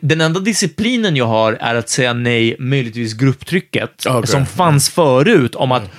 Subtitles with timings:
[0.00, 4.26] Den enda disciplinen jag har är att säga nej, möjligtvis grupptrycket, okay.
[4.26, 5.90] som fanns förut om att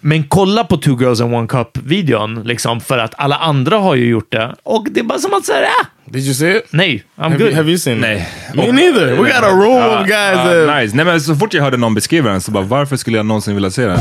[0.00, 4.08] men kolla på Two Girls and One Cup-videon, liksom, för att alla andra har ju
[4.08, 4.54] gjort det.
[4.62, 5.86] Och det är bara som att säga, ah!
[6.04, 6.64] Did you see it?
[6.70, 7.46] Nej, I'm have good.
[7.46, 8.28] You, have you seen Nej.
[8.48, 8.56] it?
[8.56, 9.06] Me neither!
[9.06, 10.80] We got a room uh, of guys uh.
[10.80, 10.96] Nice.
[10.96, 13.54] Nej, men så fort jag hörde någon beskriva den så bara, varför skulle jag någonsin
[13.54, 13.98] vilja se den?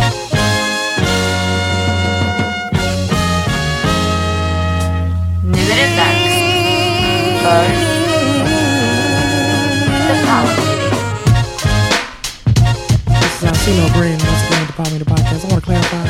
[13.67, 15.43] CeeLo Green once again at the Power Meter Podcast.
[15.43, 16.07] I want to clarify.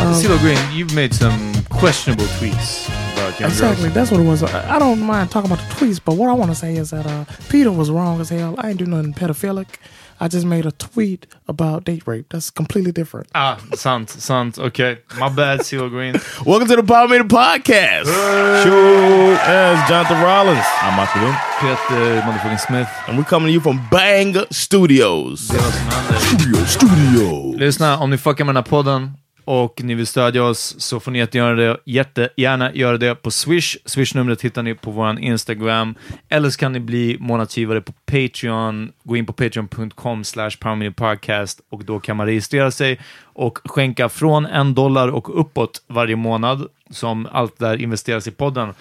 [0.00, 3.94] Um, CeeLo Green, you've made some questionable tweets about young Exactly, girls.
[3.94, 4.44] that's what it was.
[4.44, 6.90] I, I don't mind talking about the tweets, but what I want to say is
[6.90, 8.54] that uh, Peter was wrong as hell.
[8.58, 9.66] I ain't do nothing pedophilic.
[10.22, 12.26] I just made a tweet about date rape.
[12.28, 13.28] That's completely different.
[13.34, 14.58] Ah, sant, sant.
[14.58, 14.98] Okay.
[15.18, 16.14] My bad, CeeLo Green.
[16.44, 18.04] Welcome to the Power Meter Podcast.
[18.62, 20.66] Sure as Jonathan Rollins.
[20.82, 21.34] I'm Michael Wynn.
[21.60, 22.88] Peter motherfucking Smith.
[23.08, 25.40] And we're coming to you from Bang Studios.
[25.48, 27.54] Studio, studio.
[27.56, 29.10] Lyssna, om ni fuckar med den här podden
[29.44, 33.76] och ni vill stödja oss så får ni jättegärna det, jättegärna göra det på Swish.
[33.84, 35.94] Swish-numret hittar ni på vår Instagram.
[36.28, 38.92] Eller så kan ni bli månadsgivare på Patreon.
[39.04, 40.50] Gå in på patreon.com slash
[40.96, 46.16] podcast och då kan man registrera sig och skänka från en dollar och uppåt varje
[46.16, 48.74] månad som allt där investeras i podden.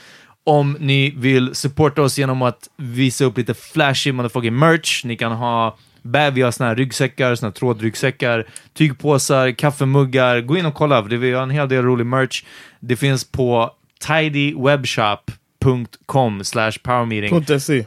[0.44, 5.31] Om ni vill supporta oss genom att visa upp lite flashy motherfucking merch, ni kan
[5.31, 5.78] ha
[6.11, 10.41] Bär, vi har såna här ryggsäckar, såna här trådryggsäckar, tygpåsar, kaffemuggar.
[10.41, 12.44] Gå in och kolla, för vi har en hel del rolig merch.
[12.79, 13.71] Det finns på
[14.07, 17.45] tidywebshop.com slash powermeeting.
[17.59, 17.85] .se.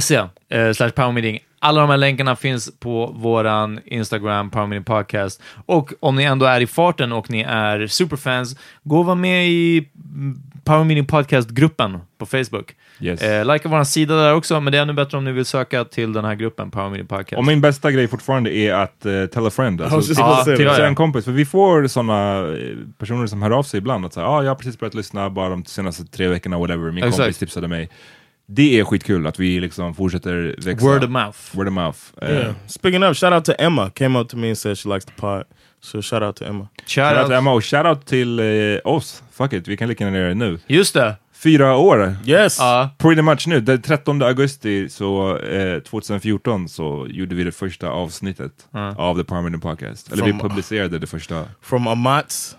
[0.00, 0.16] .se
[0.48, 1.38] eh, slash powermeeting.
[1.66, 5.42] Alla de här länkarna finns på våran Instagram, Power Podcast.
[5.66, 9.48] Och om ni ändå är i farten och ni är superfans, gå och var med
[9.48, 9.88] i
[10.64, 12.74] Power Podcast-gruppen på Facebook.
[13.00, 13.22] Yes.
[13.22, 15.84] Eh, Likea vår sida där också, men det är ännu bättre om ni vill söka
[15.84, 17.38] till den här gruppen, Power Meeting Podcast.
[17.38, 19.82] Och min bästa grej fortfarande är att uh, tell a friend.
[19.82, 20.78] Alltså, ja, tipsa that.
[20.78, 21.24] en kompis.
[21.24, 22.44] För vi får sådana
[22.98, 24.06] personer som hör av sig ibland.
[24.06, 26.90] Att säga, ah, jag har precis börjat lyssna bara de senaste tre veckorna, whatever.
[26.90, 27.16] Min Exakt.
[27.16, 27.90] kompis tipsade mig.
[28.48, 30.86] Det är skitkul att vi liksom fortsätter växa.
[30.86, 31.38] Word of mouth.
[31.52, 31.98] Word of mouth.
[32.22, 32.54] Eh, Yeah.
[32.66, 33.90] Speaking of, shout out to Emma.
[33.90, 35.44] Came up to me and said she likes the pod.
[35.80, 36.68] So shout out to Emma.
[36.86, 38.44] Shoutout till Emma och shoutout till eh,
[38.84, 39.22] oss.
[39.32, 40.58] Fuck it, vi kan lika gärna göra det nu.
[40.66, 41.16] Just det.
[41.34, 42.16] Fyra år.
[42.26, 42.56] Yes.
[42.58, 42.90] Ja.
[42.98, 43.60] Pretty much nu.
[43.60, 48.52] Den 13 augusti så, eh, 2014 så gjorde vi det första avsnittet
[48.96, 50.12] av The Permanent Podcast.
[50.12, 51.44] Eller vi publicerade det första.
[51.62, 52.54] From Amat's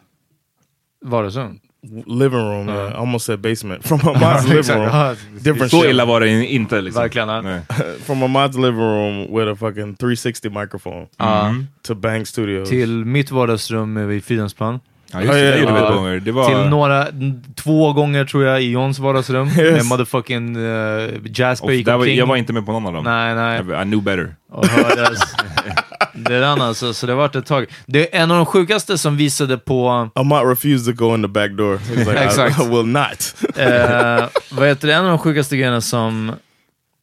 [1.05, 1.59] Vardagsrum.
[2.05, 2.69] Living room.
[2.69, 3.83] uh, I almost said basement.
[3.87, 5.15] From Amat's living room.
[5.41, 5.89] Different Så shit.
[5.89, 7.01] illa var det inte liksom.
[7.01, 7.61] Verkligen.
[8.05, 11.55] From Amat's living room with a fucking 360 microphone Ja.
[11.81, 12.69] to Bang Studios.
[12.69, 14.79] Till mitt vardagsrum vid Fridhemsplan.
[15.11, 16.19] Ja, just det, det gjorde vi gånger.
[16.19, 16.45] Det var...
[16.45, 17.07] Till några,
[17.55, 19.47] två gånger tror jag i Johns vardagsrum.
[19.55, 22.17] Med motherfucking uh, Jasper gick omkring.
[22.17, 23.03] jag var inte med på någon av dem.
[23.03, 23.59] Nej, nej.
[23.59, 24.35] I, I knew better.
[24.51, 25.19] Och hördes.
[26.13, 27.65] det är den alltså, så det har varit ett tag.
[27.85, 31.27] Det är en av de sjukaste som visade på, Amat refused to go in the
[31.27, 31.79] back door.
[31.95, 32.59] Like, Exakt.
[32.59, 33.35] I, I will not.
[33.55, 36.31] eh, vad heter det, en av de sjukaste grejerna som,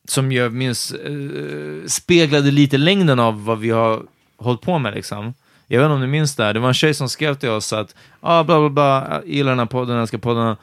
[0.08, 4.02] som jag minns eh, speglade lite längden av vad vi har
[4.38, 5.34] hållit på med liksom.
[5.66, 7.48] Jag vet inte om du minns det här, det var en tjej som skrev till
[7.48, 10.56] oss att, ah, bla bla bla, gillar den här podden, älskar podden.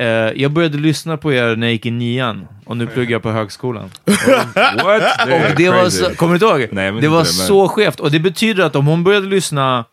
[0.00, 0.06] Eh,
[0.42, 3.30] jag började lyssna på er när jag gick i nian och nu pluggar jag på
[3.30, 3.90] högskolan.
[4.04, 5.02] What?
[5.26, 6.68] Det är Och det var så, kommer du inte ihåg?
[6.72, 8.00] Nej, det var det, så skevt.
[8.00, 9.84] Och det betyder att om hon började lyssna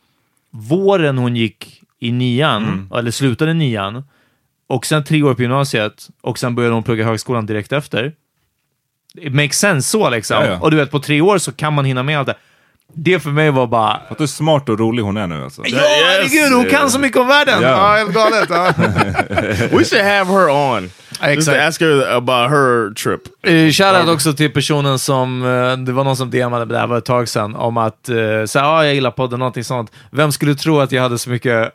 [0.52, 2.90] våren hon gick i nian, Mm.
[2.98, 4.04] eller slutade nian,
[4.68, 8.14] och sen tre år på gymnasiet, och sen började hon plugga högskolan direkt efter.
[9.22, 10.38] It makes sense så liksom.
[10.44, 10.60] Ja, ja.
[10.60, 12.36] Och du vet, på tre år så kan man hinna med allt det.
[12.98, 14.00] Det för mig var bara...
[14.10, 15.62] Fattar hur smart och rolig hon är nu alltså.
[15.66, 17.62] Ja, herregud, hon kan så mycket om världen!
[17.62, 17.70] Ja.
[17.70, 18.50] Ja, helt galet.
[18.50, 18.74] Ja.
[19.78, 20.92] we should have her on.
[21.22, 21.58] Exakt.
[21.58, 23.22] ask her about her trip.
[23.44, 26.98] Eh, Shoutout också till personen som, eh, det var någon som DMade, det här var
[26.98, 29.92] ett tag sedan, om att, uh, såhär, ah, jag gillar podden, någonting sånt.
[30.12, 31.72] Vem skulle tro att jag hade så mycket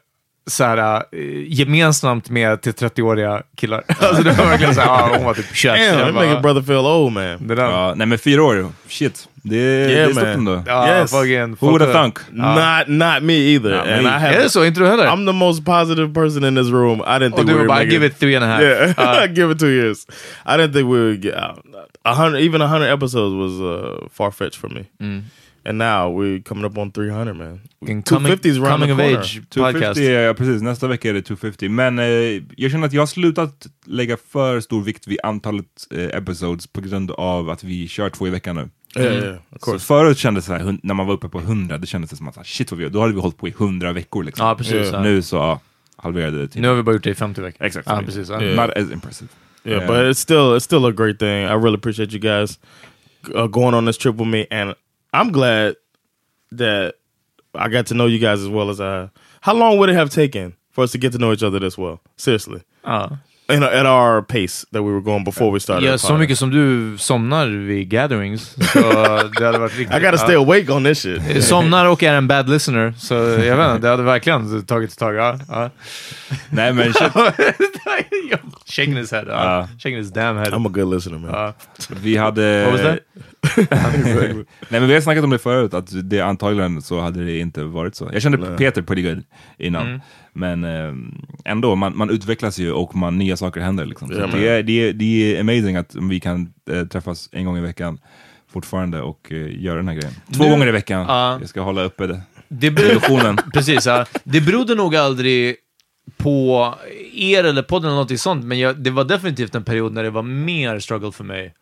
[0.46, 3.82] såhär, uh, gemensamt med till 30-åriga killar?
[3.88, 5.76] alltså det var verkligen såhär, ah, hon var typ 21.
[5.98, 7.46] Damn, bara, make a brother feel old, man.
[7.46, 7.70] det där.
[7.70, 9.26] Ja, nej men fyra år, shit.
[9.42, 10.32] Det, det är stort man.
[10.32, 10.62] ändå.
[10.66, 11.10] Ja, Yes.
[11.10, 12.18] fucking, Who would have thunk?
[12.30, 13.70] Not, not me either.
[13.70, 14.08] Not and me.
[14.08, 14.34] I have.
[14.34, 14.64] Är det så?
[14.64, 15.06] Inte du heller?
[15.06, 17.00] I'm the most positive person in this room.
[17.00, 18.60] I didn't Och think du we were bara, making- give it three and a half.
[18.62, 20.06] Yeah, Uh, give it two years.
[20.46, 21.58] I didn't think we would get out.
[22.04, 24.84] A hundred, even a hundred episodes was uh, far fetched for me.
[25.64, 27.60] And now we're coming up on 300, man.
[28.04, 29.18] coming, fifties round coming the of corner.
[29.18, 29.94] age podcast.
[30.00, 31.68] 250, ja precis, nästa vecka är det 250.
[31.68, 32.04] Men eh,
[32.56, 36.80] jag känner att jag har slutat lägga för stor vikt vid antalet eh, episodes på
[36.80, 38.68] grund av att vi kör två i veckan nu.
[39.02, 39.86] Yeah, yeah, of Så course.
[39.86, 42.28] förut kändes det så här, när man var uppe på 100, det kändes det som
[42.28, 44.46] att shit vad vi då hade vi hållit på i 100 veckor liksom.
[44.46, 44.72] Ja, precis.
[44.74, 45.02] Yeah.
[45.02, 45.60] Nu så ja,
[45.96, 46.62] halverade det till.
[46.62, 47.66] Nu har vi bara gjort det i 50 veckor.
[47.66, 47.88] Exakt.
[47.90, 48.30] Ja, precis.
[48.30, 48.66] Yeah.
[48.66, 49.28] Not as impressive.
[49.64, 49.86] Yeah, Yeah.
[49.86, 51.44] but it's still it's still a great thing.
[51.44, 52.58] I really appreciate you guys
[53.34, 54.74] uh, going on this trip with me, and
[55.12, 55.74] I'm glad
[56.58, 56.94] that
[57.54, 59.08] I got to know you guys as well as I.
[59.40, 61.78] How long would it have taken for us to get to know each other this
[61.78, 61.98] well?
[62.16, 63.08] Seriously, Ja.
[63.48, 65.84] In, at our pace that we were going before we started.
[65.86, 68.56] Ja, så mycket som du somnar vid gatherings.
[68.72, 68.78] Så
[69.38, 69.96] det hade varit riktigt...
[69.96, 71.44] I gotta stay awake on this shit.
[71.44, 74.98] Somnar och är en bad listener, så jag vet inte, det hade verkligen tagit ett
[74.98, 75.14] tag.
[75.14, 75.70] Ja.
[76.50, 77.12] Nej men shit,
[78.70, 79.24] Shaking his head.
[79.28, 79.68] Ja.
[79.78, 80.48] Shaking his damn head.
[80.52, 81.30] I'm a good listener, man.
[81.30, 81.54] Ja.
[82.02, 82.64] vi hade...
[82.70, 82.98] Vad was that?
[84.68, 87.62] Nej men vi har snackat om det förut, att det antagligen så hade det inte
[87.64, 88.10] varit så.
[88.12, 88.56] Jag kände Nej.
[88.56, 89.22] Peter pretty good
[89.58, 89.86] innan.
[89.86, 90.00] Mm.
[90.32, 90.94] Men eh,
[91.52, 93.84] ändå, man, man utvecklas ju och man, nya saker händer.
[93.86, 94.08] Liksom.
[94.08, 97.44] Så Ja, det, är, det, är, det är amazing att vi kan eh, träffas en
[97.44, 97.98] gång i veckan
[98.52, 100.12] fortfarande och eh, göra den här grejen.
[100.34, 101.04] Två Nu- gånger i veckan.
[101.08, 101.38] Ja.
[101.40, 102.20] Jag ska hålla uppe det.
[102.48, 103.36] Det beror, Illusionen.
[103.54, 104.06] precis, ja.
[104.24, 105.56] det berodde nog aldrig
[106.16, 106.74] på
[107.14, 110.10] er eller podden eller någonting sånt, men jag, det var definitivt en period när det
[110.10, 111.54] var mer struggle för mig.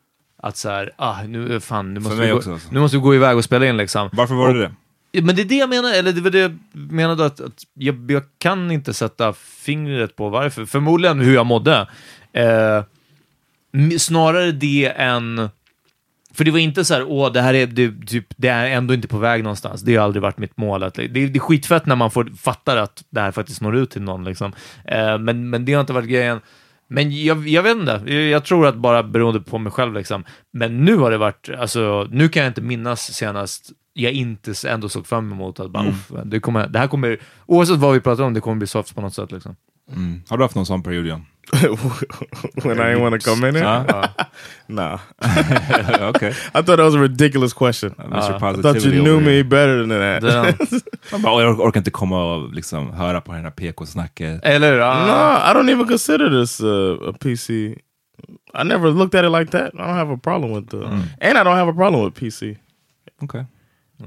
[0.43, 2.69] Att så här, ah, nu, fan, nu måste, vi gå, också, alltså.
[2.73, 4.09] nu måste vi gå iväg och spela in liksom.
[4.12, 4.73] Varför var det det?
[5.12, 7.62] Ja, Men det är det jag menar, eller det var det jag menade att, att
[7.75, 10.64] jag, jag kan inte sätta fingret på varför.
[10.64, 11.88] Förmodligen hur jag mådde.
[12.33, 12.83] Eh,
[13.99, 15.50] snarare det än...
[16.38, 18.95] För det var inte så här, åh, det här är, det, typ, det är ändå
[18.95, 19.83] inte på väg någonstans.
[19.83, 20.83] Det har aldrig varit mitt mål.
[20.83, 23.90] Att, det, det är skitfett när man får, fattar att det här faktiskt når ut
[23.90, 24.25] till någon.
[24.25, 24.52] Liksom.
[24.85, 26.40] Eh, men, men det har inte varit grejen.
[26.88, 29.95] Men jag, jag vet inte, jag, tror att bara beroende på mig själv.
[29.95, 30.25] Liksom.
[30.52, 34.88] Men nu har det varit, alltså, nu kan jag inte minnas senast jag inte ändå
[34.88, 35.95] såg fram emot att bara, Mm.
[35.95, 38.95] "Uff, det, kommer, det här kommer, oavsett vad vi pratar om, det kommer bli soft
[38.95, 39.33] på något sätt.
[39.33, 39.57] Liksom.
[39.92, 40.23] Mm.
[40.28, 41.26] Har du haft någon sån period John?
[42.62, 43.64] when I didn't want to come in here?
[43.64, 43.85] Ja.
[43.88, 44.25] Oh.
[44.71, 44.99] Nah.
[45.23, 46.35] Okej.
[46.55, 47.95] I thought that was a ridiculous question.
[47.99, 48.43] Uh, Mr.
[48.43, 49.45] Uh, I thought you knew me here.
[49.45, 50.23] better than that.
[51.12, 54.45] Man bara, "Oj, jag orkar inte komma och liksom höra på det här PK-snacket.
[54.45, 54.78] Eller hur?
[54.78, 55.07] Ja.
[55.07, 57.76] No, I don't even consider this uh, a PC.
[58.55, 59.75] I never looked at it like that.
[59.75, 61.02] I don't have a problem with the, mm.
[61.21, 62.57] and I don't have a problem with PC.
[63.23, 63.47] Okay.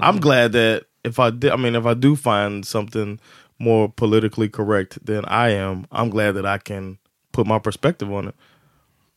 [0.00, 3.18] I'm glad that if I did, I mean, if I do find something
[3.58, 6.98] more politically correct than I am, I'm glad that I can
[7.32, 8.34] put my perspective on it,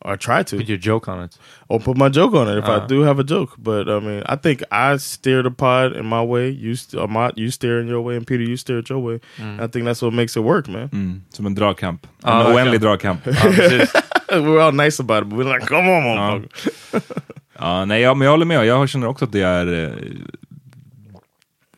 [0.02, 1.38] or try to, Put your joke on it.
[1.68, 2.82] or put my joke on it if Uh.
[2.84, 3.56] I do have a joke.
[3.58, 6.50] But I mean, I think I steer the pod in my way.
[6.50, 9.00] You, st- or my, you steer in your way, and Peter, you steer it your
[9.00, 9.20] way.
[9.40, 10.90] I think that's what makes it work, man.
[10.94, 11.22] Mm.
[11.30, 12.08] Som en dragkamp.
[12.24, 12.56] Ja, en verkligen.
[12.56, 13.26] oändlig dragkamp.
[13.26, 13.32] Ja.
[14.42, 17.02] We're all nice about it, but we're like, come on, motherfucker.
[17.60, 18.66] Ja, nej, ja, men jag håller med.
[18.66, 19.92] Jag känner också att det är eh,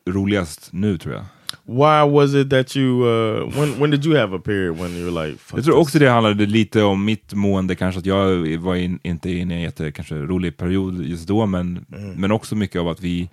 [0.06, 1.24] roligast nu tror jag.
[1.70, 3.04] Why was it that you?
[3.04, 5.38] Uh, when when did you have a period when you were like?
[5.38, 9.00] Fuck Jag tror också det handlade lite om mitt mående, kanske att jag var in,
[9.04, 12.88] inte inne i en jätte, kanske rolig period just då, men, men också mycket av
[12.88, 13.30] att vi,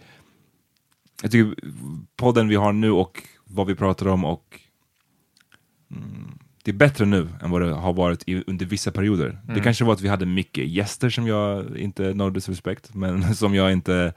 [1.22, 1.54] jag tycker
[2.16, 4.60] podden vi har nu och vad vi pratar om och
[5.90, 9.38] mm, det är bättre nu än vad det har varit i, under vissa perioder.
[9.54, 13.54] Det kanske var att vi hade mycket gäster som jag inte nådde respekt, men som
[13.54, 14.12] jag inte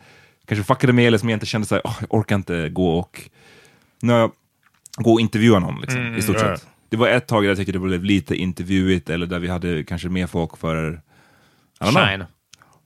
[0.46, 3.30] kanske fuckade med eller som jag inte kände såhär, oh, jag orkar inte gå och
[4.00, 4.32] jag
[4.98, 6.58] gå och intervjua någon liksom, i stort ja.
[6.58, 6.68] sett.
[6.90, 9.84] Det var ett tag där jag tyckte det blev lite intervjuigt eller där vi hade
[9.84, 11.02] kanske mer folk för.
[11.80, 12.26] Shine.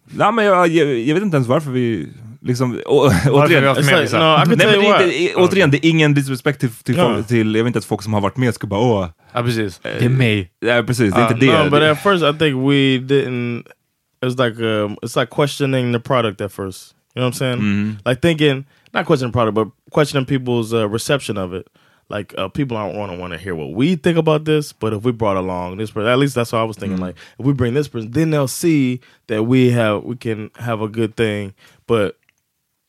[0.03, 2.09] Nej, men jag, jag, jag vet inte ens varför vi
[2.41, 5.25] liksom, å, Varför återigen, vi It's med no, Nej, men det är why.
[5.27, 7.15] inte, återigen, det är ingen disrespect till, till, Ja.
[7.15, 9.43] folk, till, jag vet inte att folk som har varit med ska bara åh, Ja,
[9.43, 9.79] precis.
[9.83, 10.51] Det är mig.
[10.61, 11.63] nej precis, det är Uh, inte det.
[11.63, 13.59] No, but at first I think we didn't.
[14.21, 16.95] It was like um, it's like questioning the product at first.
[17.15, 17.59] You know what I'm saying?
[17.59, 18.09] Mm-hmm.
[18.09, 21.67] Like thinking, not questioning product, but questioning people's uh, reception of it.
[22.09, 24.91] Like uh, people aren't want to want to hear what we think about this, but
[24.91, 26.97] if we brought along this person, at least that's what I was thinking.
[26.97, 27.05] Mm-hmm.
[27.05, 30.81] Like if we bring this person, then they'll see that we have we can have
[30.81, 31.53] a good thing,
[31.87, 32.17] but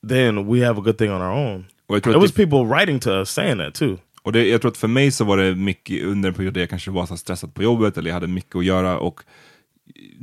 [0.03, 1.69] then we have a good thing on our own.
[1.89, 4.01] It was det, people writing to us saying that too.
[4.23, 6.61] och det, jag tror att för mig så var det mycket under en period där
[6.61, 9.21] jag kanske var så stressad på jobbet eller jag hade mycket att göra och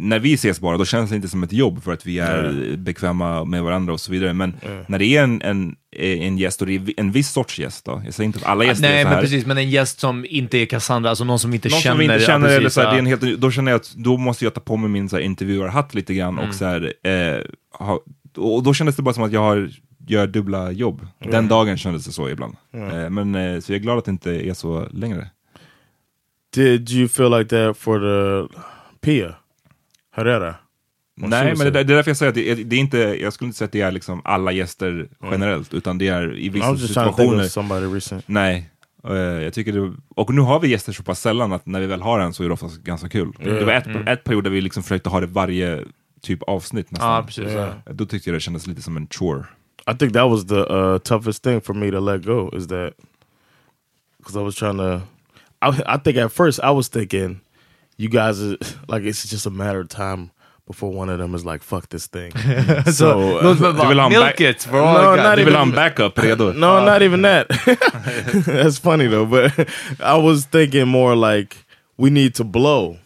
[0.02, 2.76] när vi ses bara, då känns det inte som ett jobb för att vi är
[2.78, 4.34] bekväma med varandra och så vidare.
[4.34, 4.54] Men
[4.88, 8.02] när det är en, en, en gäst, och det är en viss sorts gäst då,
[8.06, 9.22] jag säger inte att alla gäster är Nej, så men här.
[9.22, 9.46] precis.
[9.46, 11.92] Men en gäst som inte är Cassandra, alltså någon som inte Någon känner.
[11.94, 13.80] som vi inte ja, känner, eller så här, det är en helt, då känner jag
[13.80, 16.50] att då måste jag ta på mig min så här, intervjuarhatt lite grann Mm.
[16.50, 17.42] och så här, eh,
[17.80, 18.00] ha,
[18.38, 19.70] och då kändes det bara som att jag har,
[20.08, 21.08] gör dubbla jobb.
[21.32, 22.56] Den dagen kändes det så ibland.
[22.74, 25.30] Eh, men eh, så jag är glad att det inte är så längre.
[26.56, 28.54] Did you feel like that for the
[29.02, 29.36] Pia
[30.12, 30.56] Herrera?
[31.16, 32.76] Vad Nej, skulle men du det, det är därför jag säger att det, är- det
[32.76, 36.08] är inte, jag skulle inte säga att det är liksom alla gäster generellt, utan det
[36.08, 37.46] är i vissa situationer.
[37.46, 38.24] of somebody recent.
[38.28, 38.70] Nej.
[39.08, 41.86] Eh, jag tycker det, och nu har vi gäster så pass sällan att när vi
[41.88, 43.32] väl har en så är det oftast ganska kul.
[43.44, 45.84] Det var ett, ett period där vi liksom försökte ha det varje
[46.22, 47.12] typ avsnitt nästan.
[47.14, 47.44] Ja, precis.
[47.44, 47.74] Yeah.
[47.92, 49.44] Då tyckte jag det kändes lite som en chore.
[49.92, 52.94] I think that was the uh, toughest thing for me to let go is that
[54.18, 55.02] because I was trying to.
[55.62, 57.40] I, I think at first I was thinking,
[58.00, 60.32] you guys are like it's just a matter of time
[60.66, 62.32] before one of them is like fuck this thing.
[62.92, 65.36] so Låt mig Du vill ha en milk back- it for all No, I not
[65.38, 66.54] Du vill ha en even- backup redo?
[66.56, 67.48] no, not even that.
[68.46, 69.52] That's funny though, but
[70.00, 71.58] I was thinking more like
[71.98, 72.98] we need to blow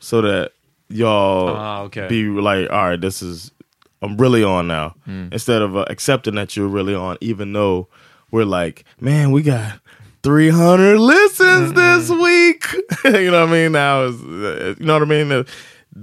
[0.00, 0.52] so that
[0.88, 2.08] y'all Ah, okay.
[2.08, 3.50] be like, all right, this is
[4.02, 5.28] I'm really on now, Hmm.
[5.32, 7.88] instead of uh, accepting that you're really on, even though
[8.30, 9.80] we're like, man, we got
[10.26, 12.66] 300 listens this week.
[13.04, 13.70] you know what I mean?
[13.70, 15.30] Now, is uh, you know what I mean?
[15.30, 15.44] Uh,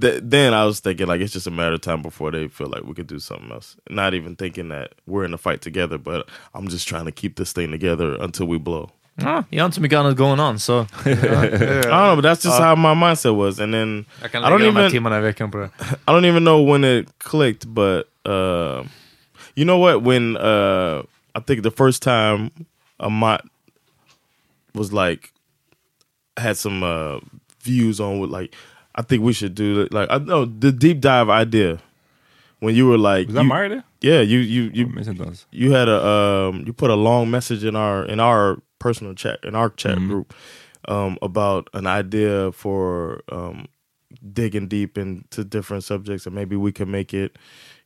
[0.00, 2.68] th- then I was thinking like it's just a matter of time before they feel
[2.70, 3.76] like we could do something else.
[3.90, 7.36] Not even thinking that we're in a fight together, but I'm just trying to keep
[7.36, 8.90] this thing together until we blow.
[9.16, 12.44] Ja, jag har inte så mycket annat going on, så I don't know, but that's
[12.44, 13.60] just how my mindset was.
[13.60, 15.70] And then jag kan I don't lägga de här even timmarna i veckan på det.
[15.80, 18.86] I don't even know when it clicked, but uh,
[19.54, 20.02] you know what?
[20.02, 21.02] When uh,
[21.34, 22.50] I think the first time
[22.98, 23.40] Amat
[24.74, 25.32] was like
[26.36, 27.20] had some uh,
[27.62, 28.54] views on what like
[28.94, 29.88] I think we should do.
[29.90, 31.80] Like I know the deep dive idea
[32.60, 33.84] when you were like, Was that you- idea?
[34.00, 37.76] yeah, you you you minns you had a um you put a long message in
[37.76, 40.34] our in our personal chat in our chat group
[40.88, 43.66] um about an idea for um
[44.32, 47.36] digging deep into different subjects and maybe we can make it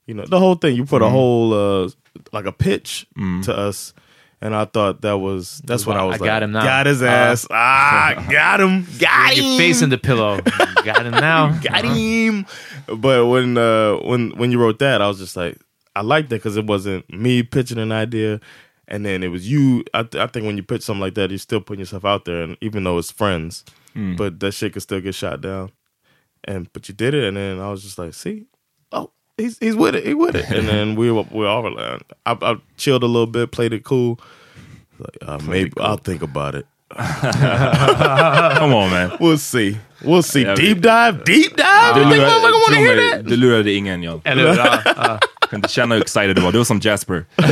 [0.06, 1.88] you know the whole thing you put a whole uh
[2.32, 3.06] like a pitch
[3.42, 3.94] to us
[4.40, 6.62] and I thought that was that's when I was I like got him now.
[6.62, 9.42] got his Uh, ass ah got him got him.
[9.44, 10.40] Your him face in the pillow.
[10.84, 11.58] Got him now.
[11.60, 12.46] got him.
[12.86, 15.58] But when uh, when when you wrote that, I was just like,
[15.94, 18.40] I liked that because it wasn't me pitching an idea,
[18.86, 19.84] and then it was you.
[19.92, 22.24] I, th- I think when you pitch something like that, you're still putting yourself out
[22.24, 23.64] there, and even though it's friends,
[23.94, 24.16] Mm.
[24.16, 25.72] but that shit could still get shot down.
[26.44, 28.46] And but you did it, and then I was just like, see,
[29.38, 30.44] he's he's with it, he with it.
[30.50, 33.72] And then we were we were all like, I, I chilled a little bit, played
[33.72, 34.20] it cool.
[34.98, 36.66] Like, uh, maybe I'll think about it.
[38.58, 39.10] Come on man.
[39.20, 39.76] We'll see.
[40.04, 40.42] We'll see.
[40.42, 41.94] Yeah, deep dive, deep dive.
[41.94, 43.26] Du you think lurade, want to hear that?
[43.26, 44.20] du lurade ingen John.
[44.24, 44.56] Eller hur?
[44.56, 45.18] Ja, ja.
[45.40, 46.52] Jag kan inte känna hur excited du var.
[46.52, 47.24] Du var som Jasper.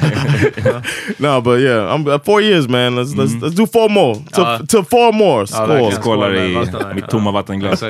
[1.18, 2.96] No, but yeah, I'm uh, four years, man.
[2.96, 4.14] Let's let's let's do four more.
[4.14, 4.58] To, Ja.
[4.68, 5.40] to four more.
[5.40, 5.68] Ja, Skål.
[5.68, 6.02] verkligen.
[6.02, 7.84] Skålar med i vatten mitt tomma vattenglas.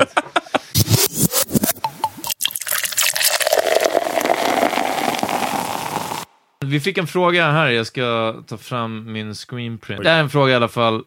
[6.65, 10.03] Vi fick en fråga här, jag ska ta fram min screenprint.
[10.03, 11.03] Det här är en fråga i alla fall.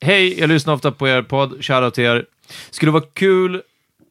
[0.00, 2.26] Hej, jag lyssnar ofta på er podd, shoutout till er.
[2.70, 3.62] Skulle vara kul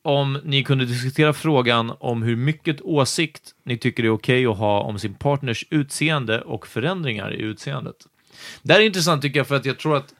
[0.03, 4.79] om ni kunde diskutera frågan om hur mycket åsikt ni tycker är okej att ha
[4.79, 7.95] om sin partners utseende och förändringar i utseendet.
[8.61, 10.13] Det här är intressant tycker jag, för att jag tror att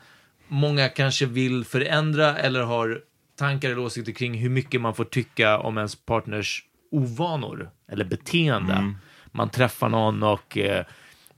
[0.47, 3.01] många kanske vill förändra eller har
[3.39, 8.73] tankar eller åsikter kring hur mycket man får tycka om ens partners ovanor eller beteende.
[8.73, 8.95] Mm.
[9.35, 10.85] Man träffar någon och eh,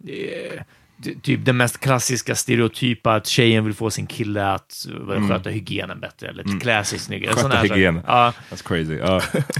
[0.07, 0.61] eh,
[1.03, 5.29] ty- typ den mest klassiska stereotypa att tjejen vill få sin kille att mm.
[5.29, 7.33] sköta hygienen bättre eller klä sig snyggare.
[7.33, 8.01] Sköta här hygien.
[8.07, 8.93] Ja, That's crazy.
[8.97, 9.15] Ja.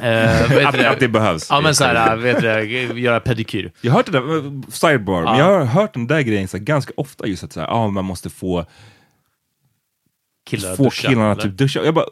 [0.07, 1.47] eh, vet Att, att det behövs.
[1.49, 3.71] Ja, men så här, vet du, göra pedikyr.
[3.81, 6.57] Jag har hört det där, eh, sidebar, men jag har hört den där grejen så
[6.57, 8.65] här, ganska ofta just att så här, ah, man måste få,
[10.49, 11.41] Killar att få duscha, killarna eller?
[11.41, 11.83] typ duscha.
[11.85, 12.05] Jag bara,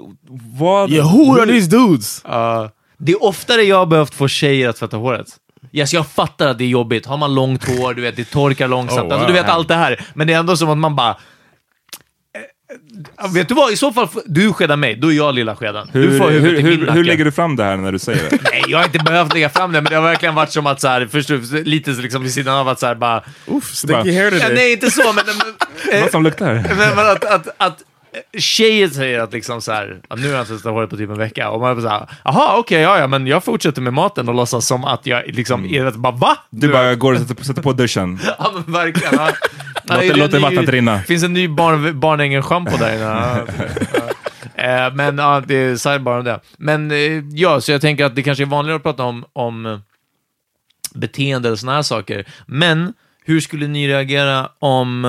[0.59, 0.91] vad?
[0.91, 2.21] Yeah, who are these dudes?
[2.25, 2.71] Ja.
[2.97, 5.27] det är oftare jag har behövt få tjejer att tvätta håret.
[5.71, 7.05] Yes, jag fattar att det är jobbigt.
[7.05, 8.99] Har man långt hår, du vet, det torkar långsamt.
[8.99, 9.13] Oh, wow.
[9.13, 10.05] alltså, du vet allt det här.
[10.13, 11.09] Men det är ändå som att man bara...
[11.09, 11.15] Eh,
[13.33, 15.89] Vet du vad, i så fall, du skedar mig, då är jag lilla skeden.
[15.93, 16.91] Hur, du får hur, hur, nacke.
[16.91, 18.37] hur lägger du fram det här när du säger det?
[18.51, 20.81] Nej, jag har inte behövt lägga fram det, men det har verkligen varit som att
[20.81, 21.29] så här, först,
[21.65, 23.23] lite så liksom vid sidan av att så här bara...
[23.45, 24.55] Oof, sticky hair Ja, today.
[24.55, 25.23] nej, inte så, men...
[25.25, 26.53] men Vad som luktar?
[26.77, 27.77] Men, men att, att, att
[28.37, 31.09] tjejer säger att liksom så här, att nu har jag inte testat håret på typ
[31.09, 33.93] en vecka och man är så här, jaha okej, ja, ja, men jag fortsätter med
[33.93, 36.37] maten och låtsas som att jag liksom är rätt, bara va?
[36.49, 38.19] Du bara går och sätter, sätter på duschen.
[38.39, 39.13] Ja men verkligen.
[39.13, 39.29] Ja.
[39.87, 40.99] Låt Nej, det- är låt det vattnet rinna.
[40.99, 43.05] finns en ny barn, Barnängen-schampo där inne.
[44.57, 44.63] Ja.
[44.63, 46.39] Eh, Men ja, det är sidebar om det.
[46.57, 49.65] Men eh, ja, så jag tänker att det kanske är vanligare att prata om, om
[49.65, 49.79] eh,
[50.95, 52.25] beteende eller såna här saker.
[52.45, 52.93] Men
[53.25, 55.05] hur skulle ni reagera om,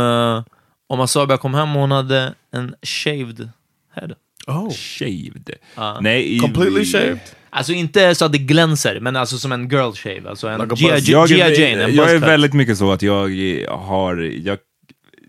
[0.89, 3.49] om Asabia kom hem och hon hade en shaved
[3.95, 4.09] head?
[4.47, 5.51] Oh, Shaved.
[5.77, 5.99] Ja.
[6.01, 7.19] Nej, i- completely shaved.
[7.51, 10.29] Alltså inte så att det glänser, men alltså som en girl shave.
[10.29, 10.91] Alltså en Like a G.I.
[10.91, 11.41] buzz- Jag G.I.
[11.41, 13.29] är, Jane, en jag är väldigt mycket så att jag
[13.69, 14.59] har, jag,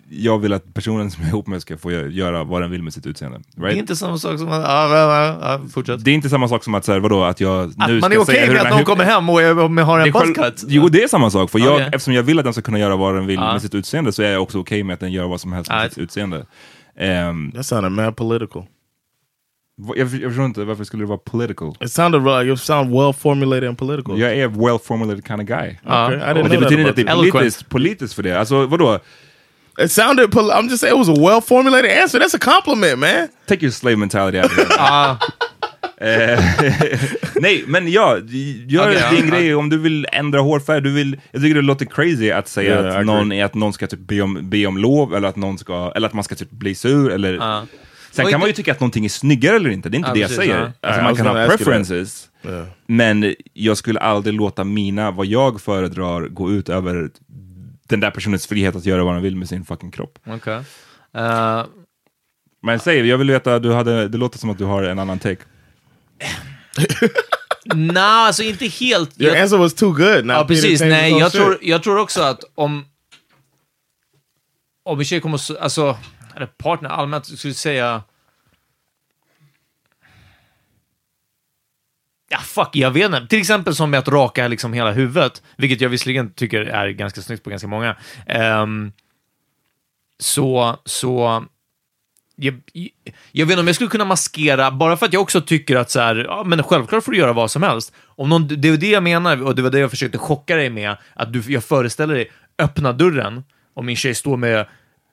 [0.09, 2.71] jag vill att personen som jag är ihop med ska få gö- göra vad den
[2.71, 3.39] vill med sitt utseende.
[3.55, 3.77] Det är Right?
[3.79, 4.61] inte samma sak som att...
[4.63, 6.03] Ja, ja, ja, fortsätt.
[6.03, 8.11] Det är inte samma sak som att, så här, vadå, att jag Att nu man
[8.11, 10.63] ska är okej hur med att någon kommer hem och, är, och har en buzzcut?
[10.67, 11.49] Jo, det är samma sak.
[11.51, 11.85] För jag, Okej.
[11.85, 14.23] eftersom jag vill att den ska kunna göra vad den vill med sitt utseende så
[14.23, 16.45] är jag också okej med att den gör vad som helst med sitt utseende.
[16.99, 18.63] Ehm, That sounded mad political.
[19.77, 21.73] vad- jag, jag förstår inte, varför skulle det vara political?
[21.79, 24.19] It sounded like it sounded well formulated and political.
[24.19, 25.75] Jag är well formulated kind of guy.
[25.85, 26.05] Ah, ja.
[26.07, 27.33] Okay, I didn't det know that betyder inte about att det är Eloquent.
[27.33, 28.39] politiskt, politiskt för det.
[28.39, 28.99] Alltså vadå?
[29.81, 30.31] It sounded.
[30.31, 32.19] Pol- I'm just saying it was a well formulated answer.
[32.19, 33.27] That's a compliment, man.
[33.47, 34.67] Take your slave mentality out of here.
[34.77, 35.17] Ja,
[35.97, 36.39] Eh,
[37.35, 38.17] Nej, men ja,
[38.67, 39.31] gör ja, din ja.
[39.35, 40.81] grej om du vill ändra hårfärg.
[40.81, 43.73] Du vill, jag tycker det låter crazy att säga Yeah, att, någon, är att någon
[43.73, 46.35] ska typ be, om, be om lov eller att, någon ska, eller att man ska
[46.35, 47.11] typ bli sur.
[47.11, 47.65] Eller, ja.
[48.11, 50.09] Sen Och kan man ju tycka att någonting är snyggare eller inte, det är inte
[50.09, 50.59] Ja, det jag precis, säger.
[50.81, 50.87] ja.
[50.87, 52.65] Alltså, man kan gonna ha preferences, Yeah.
[52.85, 57.09] men jag skulle aldrig låta mina, vad jag föredrar, gå ut över
[57.87, 60.19] den där personens frihet att göra vad den vill med sin fucking kropp.
[60.27, 60.59] Okej.
[61.17, 61.63] Eh,
[62.63, 65.19] Men säg, jag vill veta, du hade, det låter som att du har en annan
[65.19, 65.41] take.
[67.75, 69.21] Nej, alltså inte helt.
[69.21, 70.25] Your Jag, answer was too good.
[70.25, 70.81] Now ja, precis.
[70.81, 71.41] Nej, jag shit.
[71.41, 72.85] tror, jag tror också att om...
[74.83, 75.37] Om en tjej kommer...
[75.37, 75.97] så- Alltså,
[76.35, 78.03] eller partner allmänt, skulle säga...
[82.29, 83.27] Ja, fuck, jag vet inte.
[83.27, 87.21] Till exempel som med att raka liksom hela huvudet, vilket jag visserligen tycker är ganska
[87.21, 87.95] snyggt på ganska många.
[88.25, 88.91] Ehm,
[90.19, 91.45] så, så...
[92.39, 92.59] Jag,
[93.31, 95.89] jag vet inte om jag skulle kunna maskera, bara för att jag också tycker att
[95.91, 97.93] så här, ja, men självklart får du göra vad som helst.
[98.05, 100.69] Om någon, det var det jag menar, och det var det jag försökte chocka dig
[100.69, 103.43] med, att du, jag föreställer dig, öppna dörren,
[103.75, 104.65] om min tjej står med,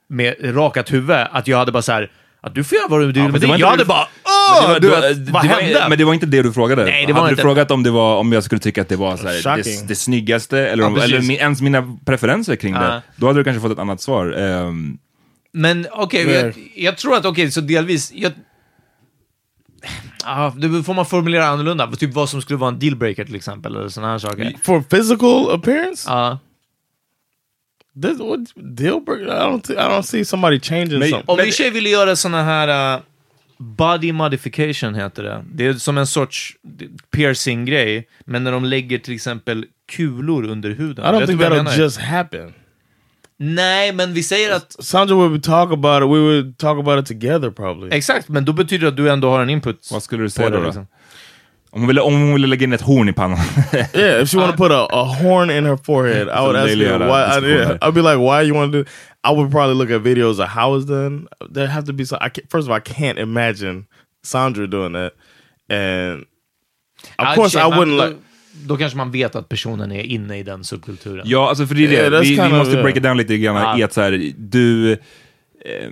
[0.09, 2.11] med rakat huvud, att jag hade bara så här,
[2.41, 4.73] att du får göra vad du vill men med det Jag inte- hade bara, Men
[4.75, 4.81] åh!
[4.81, 5.87] det var- Du vet, vad hände?
[5.89, 6.85] Men det var inte det du frågade.
[6.85, 8.89] Nej, det var Hade inte- du frågat om, det var, om jag skulle tycka att
[8.89, 11.15] det var så här, det, det snyggaste, eller, om, Ja, precis.
[11.15, 12.81] eller min- ens mina preferenser kring Ja.
[12.81, 14.33] det, då hade du kanske fått ett annat svar.
[14.39, 14.99] Ehm,
[15.57, 16.35] Men okej, Nej.
[16.35, 18.33] jag, jag tror att, okej, så delvis, jag...
[20.25, 21.91] Ja, det får man formulera annorlunda.
[21.93, 24.53] Typ vad som skulle vara en dealbreaker till exempel, eller sådana här saker.
[24.63, 26.11] For physical appearance?
[26.11, 26.39] Ja.
[28.03, 28.41] This, what
[28.77, 29.27] deal breaker?
[29.27, 29.73] I don't.
[29.73, 31.31] I don't see somebody changing Men- something.
[31.31, 33.03] Om min tjej ville göra såna här uh,
[33.59, 35.45] body modification heter det.
[35.53, 36.57] Det är som en sorts
[37.11, 41.05] piercing-grej, men när de lägger till exempel kulor under huden.
[41.05, 42.55] I don't Vet think that'll just happen.
[43.39, 44.85] Nej, men vi säger att...
[44.85, 46.09] Sandra would talk about it.
[46.09, 47.97] We would talk about it together probably.
[47.97, 49.89] Exakt, men då betyder det att du ändå har en input.
[49.93, 50.65] Vad skulle du säga det, då?
[50.65, 50.87] liksom.
[51.71, 53.39] Om, hon ville, om hon ville lägga in ett horn i pannan.
[53.95, 56.69] Yeah, if she want to put a, a horn in her forehead, I would ask
[56.79, 57.23] her why.
[57.23, 57.79] I, yeah.
[57.83, 58.91] I'd be like, why you want to do?
[59.25, 61.27] I would probably look at videos of how it's done.
[61.51, 62.19] There have to be some.
[62.21, 63.87] I can't, first of all, I can't imagine
[64.23, 65.15] Sandra doing that,
[65.69, 66.27] and
[67.19, 68.17] of Ja, course I wouldn't like.
[68.67, 71.25] Då kanske man vet att personen är inne i den subkulturen.
[71.29, 71.95] Ja, alltså för det är det.
[71.95, 73.79] Yeah, that's vi, vi måste it down lite grann Ja.
[73.79, 74.93] i att så här, du...
[74.93, 75.91] Eh,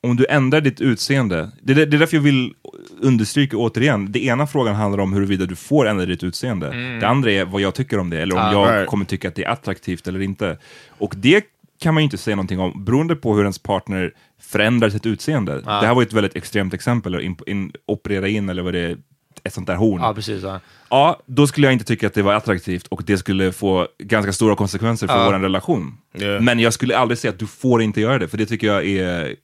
[0.00, 2.54] om du ändrar ditt utseende, det är, det är därför jag vill
[3.00, 6.98] understryka återigen, det ena frågan handlar om huruvida du får ändra ditt utseende.
[7.00, 8.88] Det andra är vad jag tycker om det, eller om Ah, jag right.
[8.88, 10.58] kommer tycka att det är attraktivt eller inte.
[10.88, 11.44] Och det
[11.80, 15.60] kan man ju inte säga någonting om, beroende på hur ens partner förändrar sitt utseende.
[15.60, 18.72] Det här var ju ett väldigt extremt exempel, att in, in, operera in eller vad
[18.74, 18.96] det är,
[19.44, 20.02] ett sånt där horn.
[20.02, 20.42] Ja, precis.
[20.42, 20.60] Ja.
[20.90, 24.32] Ja, då skulle jag inte tycka att det var attraktivt och det skulle få ganska
[24.32, 25.98] stora konsekvenser för vår relation.
[26.14, 26.42] Yeah.
[26.42, 28.86] Men jag skulle aldrig säga att du får inte göra det, för det tycker jag
[28.86, 29.36] är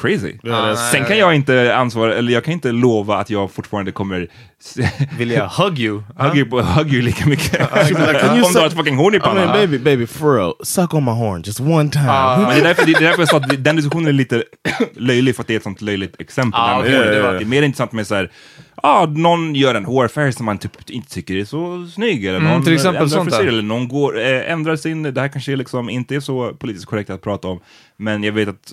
[0.00, 0.32] crazy.
[0.42, 4.28] That's- Sen kan jag inte ansvara, eller jag kan inte lova att jag fortfarande kommer
[5.18, 6.02] Vill jag hug you?
[6.16, 7.60] hugg you, hugg you lika mycket.
[7.72, 9.36] Om du har ett fucking horn i I pannan.
[9.36, 12.06] mean, baby, baby, for real, suck on my horn just one time.
[12.38, 14.44] Men det är, därför, det är därför jag sa att den diskussionen är lite
[14.96, 16.60] löjlig, för att det är ett sånt löjligt exempel.
[16.60, 17.04] Det okej, hår.
[17.06, 17.32] ja, ja.
[17.32, 18.30] Det är mer intressant med så här,
[18.74, 22.50] ah, någon gör en hårfärg som man typ inte tycker är så snygg, eller Mm,
[22.52, 25.56] någon till exempel ändrar sånt frisyr, eller någon går, eh, ändrar sin, det här kanske
[25.56, 27.60] liksom inte är så politiskt korrekt att prata om,
[27.96, 28.72] men jag vet att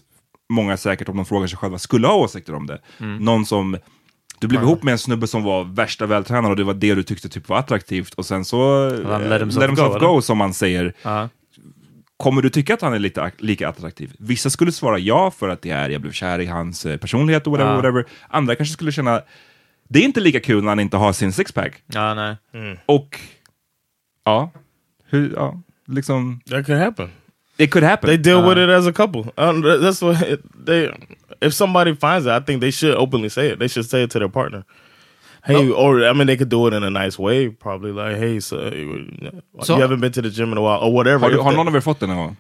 [0.50, 2.82] många säkert, om de frågar sig själva, skulle ha åsikter om det.
[3.00, 3.18] Mm.
[3.18, 3.78] Någon som
[4.40, 7.04] du blev ihop med en snubbe som var värsta vältränad och det var det du
[7.04, 10.38] tyckte typ var attraktivt och sen så eh, let himself let himself go, go, som
[10.38, 10.94] man säger.
[11.02, 11.30] Ja.
[12.18, 14.14] Kommer du tycka att han är lite, lika attraktiv?
[14.20, 17.48] Vissa skulle svara ja för att det är, jag blev kär i hans eh, personlighet
[17.48, 17.76] och whatever, Ja.
[17.76, 18.06] whatever.
[18.28, 19.22] Andra kanske skulle känna,
[19.90, 21.84] det är inte lika kul när han inte har sin sixpack.
[21.86, 22.36] Ja, nej.
[22.86, 23.20] Och,
[24.26, 24.52] ja,
[25.06, 27.10] hur, ja, liksom, That could happen.
[27.60, 28.10] It could happen.
[28.10, 29.32] They deal with it as a couple.
[29.38, 30.92] Um, that's what it, they.
[31.42, 33.60] If somebody finds it, I think they should openly say it.
[33.60, 34.66] They should say it to their partner.
[35.46, 37.50] Hey, or I mean, they could do it in a nice way.
[37.50, 41.26] Probably like, hey, so you haven't been to the gym in a while, or whatever.
[41.26, 42.38] har, du, har they- någon av er fått det någon gång?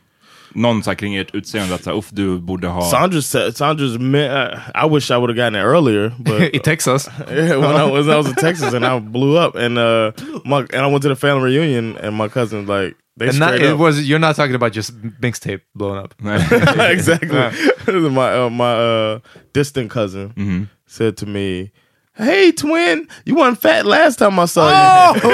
[0.53, 2.81] Någon så här kring ert utseende, att så här, uff, du borde ha...
[2.91, 3.97] Sandra said, Sandra's.
[3.99, 7.09] me- Uh, I wish I would have gotten it earlier, but I Texas.
[7.31, 10.11] yeah, when I was I was in Texas and I blew up, and uh,
[10.45, 13.49] my and I went to the family reunion, and my cousin like they And not,
[13.49, 13.79] straight it up.
[13.79, 16.13] was, you're not talking about just mixtape blowing up.
[16.79, 18.09] Exactly.
[18.09, 19.19] my uh, my uh,
[19.53, 20.63] distant cousin Mm-hmm.
[20.87, 21.71] said to me,
[22.19, 25.21] "Hey, twin, you weren't fat last time I saw you."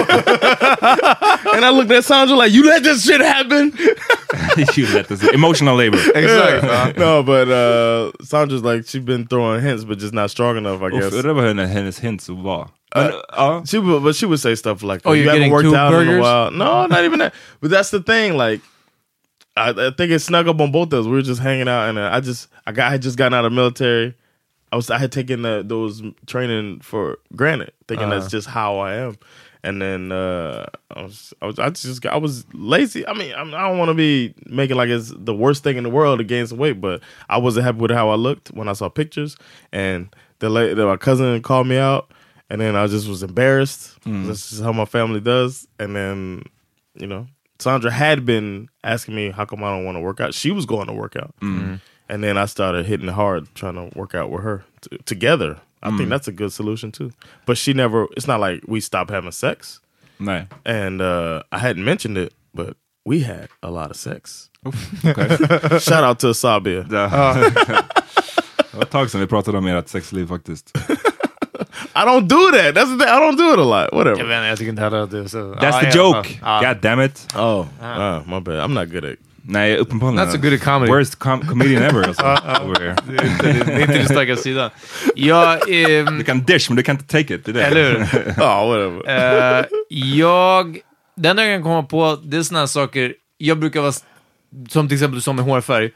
[1.55, 3.73] and I looked at Sandra like, "You let this shit happen?"
[4.75, 5.97] you let this, emotional labor.
[6.15, 6.97] Exakt.
[6.97, 10.89] no, but uh, Sandra's like she's been throwing hints, but just not strong enough, I
[10.91, 11.13] guess.
[11.13, 12.69] Uff, det var hennes, hennes hints att vara.
[12.95, 13.65] Men.
[13.65, 15.93] She would, but she would say stuff like, Oh, "You you're haven't worked two out
[16.01, 17.33] in a while." No, not even that.
[17.59, 18.37] But that's the thing.
[18.37, 18.61] Like,
[19.57, 21.05] I, I think it snuck up on both of us.
[21.05, 23.33] We were just hanging out, and uh, I just, I got, I had just gotten
[23.33, 24.13] out of military.
[24.71, 28.29] I was, I had taken the, those training for granted, thinking that's uh.
[28.29, 29.17] just how I am.
[29.63, 33.07] And then uh, I was, I was, I just, I was lazy.
[33.07, 35.83] I mean, I'm, I don't want to be making like it's the worst thing in
[35.83, 38.67] the world to gain some weight, but I wasn't happy with how I looked when
[38.67, 39.37] I saw pictures.
[39.71, 42.11] And the, the my cousin called me out,
[42.51, 43.99] and then I just was embarrassed.
[44.01, 44.27] Mm.
[44.27, 45.67] This is how my family does.
[45.79, 46.43] And then,
[46.93, 47.25] you know,
[47.57, 50.35] Sandra had been asking me how come I don't want to work out.
[50.35, 51.75] She was going to work out, mm-hmm.
[52.09, 55.57] And then I started hitting hard trying to work out with her t- together.
[55.83, 57.11] I think that's a good solution too.
[57.45, 58.07] But she never.
[58.17, 59.81] It's not like we stopped having sex,
[60.19, 60.47] Nej.
[60.65, 64.49] and uh, I hadn't mentioned it, but we had a lot of sex.
[65.05, 65.37] Okay.
[65.79, 66.81] Shout out to Sabia.
[66.83, 66.97] Det
[68.71, 70.77] det var ett tag sedan vi pratade om ert sexliv faktiskt.
[71.95, 72.75] I don't do that.
[72.75, 73.07] That's the thing.
[73.07, 73.93] I don't do it a lot.
[73.93, 74.17] Whatever.
[74.19, 75.23] Jag vet inte, jag tycker inte heller att det.
[75.23, 76.29] That's Ja, the ja, joke!
[76.41, 76.61] ja.
[76.67, 77.27] God damn it!
[77.35, 78.59] Oh, uh, my bad.
[78.59, 79.17] I'm not good at.
[79.47, 80.27] Nej, uppenbarligen.
[80.27, 80.91] That's a good comedy.
[80.91, 82.23] Worst com comedian ever alltså,
[82.63, 82.95] over here.
[83.07, 84.69] Det är inte, det är inte den starka sidan.
[85.15, 87.45] Ja, ehm, Du kan dish, men du kan inte take it.
[87.45, 87.63] Det är det.
[87.65, 88.31] eller hur?
[88.43, 89.59] Oh, whatever.
[89.59, 90.79] Eh, jag...
[91.15, 93.91] Det enda jag kan komma på, det är såna här saker, jag brukar vara,
[94.69, 95.91] som till exempel du sa med hårfärg.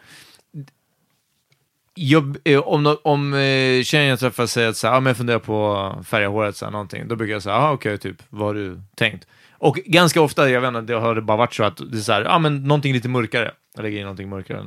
[1.95, 5.17] Jag, eh, om om eh, tjejen jag träffar säger att så här, ah, men jag
[5.17, 8.15] funderar på att färga håret, så här, någonting, då brukar jag säga, ah, okej, typ,
[8.29, 9.27] vad har du tänkt?
[9.59, 12.01] Och ganska ofta, jag vet inte, det har det bara varit så att det är
[12.01, 13.51] så här, ah, men någonting lite mörkare.
[13.75, 14.65] Jag lägger in någonting mörkare.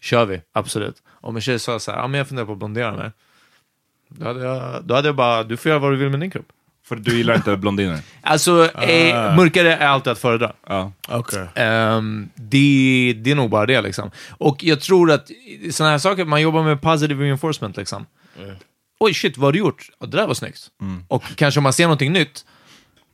[0.00, 1.02] Kör vi, absolut.
[1.08, 3.10] Om en tjej sa så här, ah, men jag funderar på att blondera mig.
[4.08, 6.30] Då hade jag, då hade jag bara, du får göra vad du vill med din
[6.30, 6.46] kropp.
[6.84, 7.98] För du gillar inte blondiner?
[8.22, 9.34] Alltså, eh, Ah.
[9.36, 10.52] mörkare är alltid att föredra.
[10.66, 10.92] Ja.
[11.08, 11.46] Okay.
[11.54, 14.10] Ehm, det, det är nog bara det liksom.
[14.30, 15.30] Och jag tror att
[15.70, 18.06] sådana här saker, man jobbar med positive reinforcement liksom.
[19.00, 19.90] Oj, shit, vad har du gjort?
[20.00, 20.68] Ja, det där var snyggt.
[21.08, 22.44] Och kanske om man ser någonting nytt.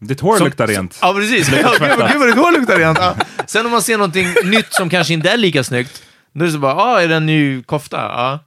[0.03, 0.99] Ditt hår som- luktar rent.
[1.03, 1.49] Ja, precis.
[1.63, 2.99] Ja, Gud, vad- gud vad ditt hår luktar rent.
[2.99, 3.17] Ja.
[3.47, 6.53] Sen om man ser någonting nytt som kanske inte är lika snyggt, då är det
[6.53, 7.97] så bara, ah, är det en ny kofta?
[7.97, 8.39] Ja.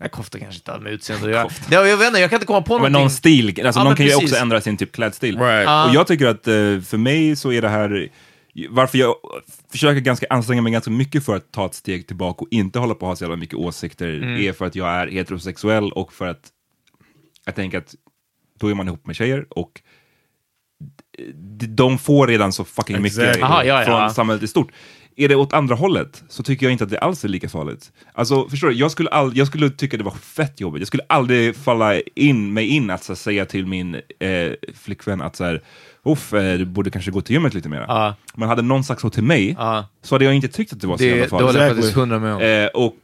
[0.00, 1.48] Nej, kofta kanske inte har med utseende att göra.
[1.68, 3.02] Det, jag vet inte, jag kan inte komma på Men någonting.
[3.02, 5.38] någon stil, alltså Ja, någon men kan ju också ändra sin typ klädstil.
[5.38, 5.64] Right.
[5.64, 5.88] Ja.
[5.88, 8.08] Och jag tycker att eh, för mig så är det här,
[8.70, 9.14] varför jag
[9.72, 12.94] försöker ganska anstränga mig ganska mycket för att ta ett steg tillbaka och inte hålla
[12.94, 14.40] på att ha så jävla mycket åsikter, Mm.
[14.40, 16.40] är för att jag är heterosexuell och för att
[17.46, 17.94] jag tänker att
[18.60, 19.80] då är man ihop med tjejer och
[21.68, 23.42] de får redan så fucking mycket Exactly.
[23.42, 23.84] Aha, ja, ja.
[23.86, 24.72] från samhället i stort.
[25.16, 27.92] Är det åt andra hållet så tycker jag inte att det alls är lika farligt.
[28.12, 28.74] Alltså, förstår du?
[28.74, 30.80] Jag skulle, all, jag skulle tycka det var fett jobbigt.
[30.80, 35.36] Jag skulle aldrig falla in mig in att så, säga till min eh, flickvän att
[35.36, 35.62] så här,
[36.04, 37.84] Uff, eh, du borde kanske gå till gymmet lite mer.
[37.88, 38.14] Ja.
[38.34, 39.88] Men hade någon sagt så till mig Ja.
[40.02, 41.46] så hade jag inte tyckt att det var så Det, jävla det farligt.
[41.46, 42.42] håller jag faktiskt hundra med om.
[42.42, 42.96] Eh, och,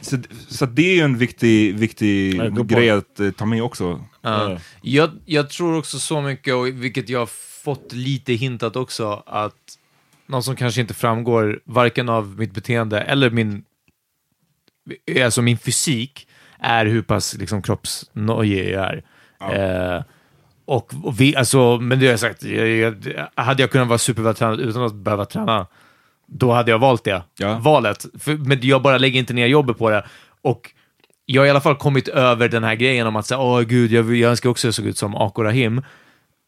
[0.00, 0.16] så,
[0.48, 4.04] så det är ju en viktig, viktig Ja, good grej att eh, ta med också.
[4.22, 4.58] Ja.
[4.82, 7.30] Jag, jag tror också så mycket, och vilket jag har
[7.64, 9.78] fått lite hintat också, att
[10.26, 13.64] något som kanske inte framgår varken av mitt beteende eller min,
[15.24, 19.04] alltså min fysik, är hur pass liksom, kroppsnojig jag är.
[19.96, 20.02] Eh,
[20.64, 22.94] och, och vi, alltså, men det har jag sagt, jag, jag,
[23.34, 25.66] hade jag kunnat vara supervältränad utan att behöva träna,
[26.38, 27.58] då hade jag valt det Ja.
[27.58, 28.06] valet.
[28.18, 30.04] För, men jag bara lägger inte ner jobbet på det.
[30.42, 30.70] Och
[31.26, 33.92] jag har i alla fall kommit över den här grejen om att säga, åh gud,
[33.92, 35.82] jag, jag önskar också jag såg ut som Ako Rahim.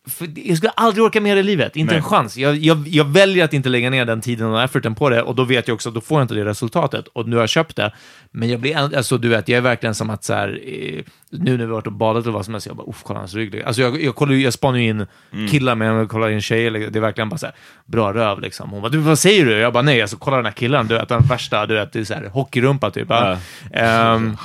[0.08, 1.98] För jag skulle aldrig orka med det i livet, inte Nej.
[1.98, 2.36] en chans.
[2.36, 5.34] Jag, jag, jag väljer att inte lägga ner den tiden och efforten på det och
[5.34, 7.48] då vet jag också att då får jag inte det resultatet och nu har jag
[7.48, 7.92] köpt det.
[8.30, 11.02] Men jag blir, alltså du vet, jag är verkligen som att så här, eh,
[11.38, 13.18] nu när vi har varit och badat och vad som helst, jag bara, uff, kolla
[13.18, 13.62] hans rygg.
[13.62, 15.06] Alltså jag, jag, kollar, jag spanar ju in
[15.50, 16.92] killar med jag kollar in tjejer, liksom.
[16.92, 17.54] det är verkligen bara så här,
[17.86, 18.70] bra röv liksom.
[18.70, 19.52] Hon bara, du vad säger du?
[19.58, 21.98] Jag bara, nej, alltså kolla den här killen, du vet, den värsta, du vet, det
[22.00, 23.06] är så här, hockeyrumpa typ.
[23.10, 23.36] Ja.
[23.72, 24.38] Heard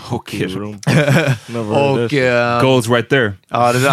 [1.53, 2.09] that och...
[2.09, 2.23] shit.
[2.23, 3.33] eh, Goals right there.
[3.49, 3.87] Ja, det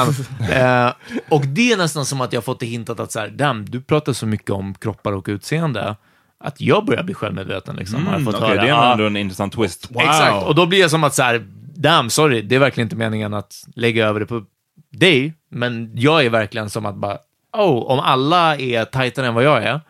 [0.55, 0.93] är eh,
[1.29, 3.81] och det är nästan som att jag fått det hintat att så här, damn, du
[3.81, 5.97] pratar så mycket om kroppar och utseende,
[6.45, 7.77] att jag börjar bli självmedveten.
[7.77, 8.63] Liksom, har jag Mm, fått Okej, höra.
[8.63, 9.91] det är ändå en intressant twist.
[9.99, 11.47] Exakt, och då blir jag som att så här,
[11.79, 14.45] damn, sorry, det är verkligen inte meningen att lägga över det på
[14.91, 17.19] dig, men jag är verkligen som att bara,
[17.53, 19.81] oh, om alla är tajtare än vad jag är,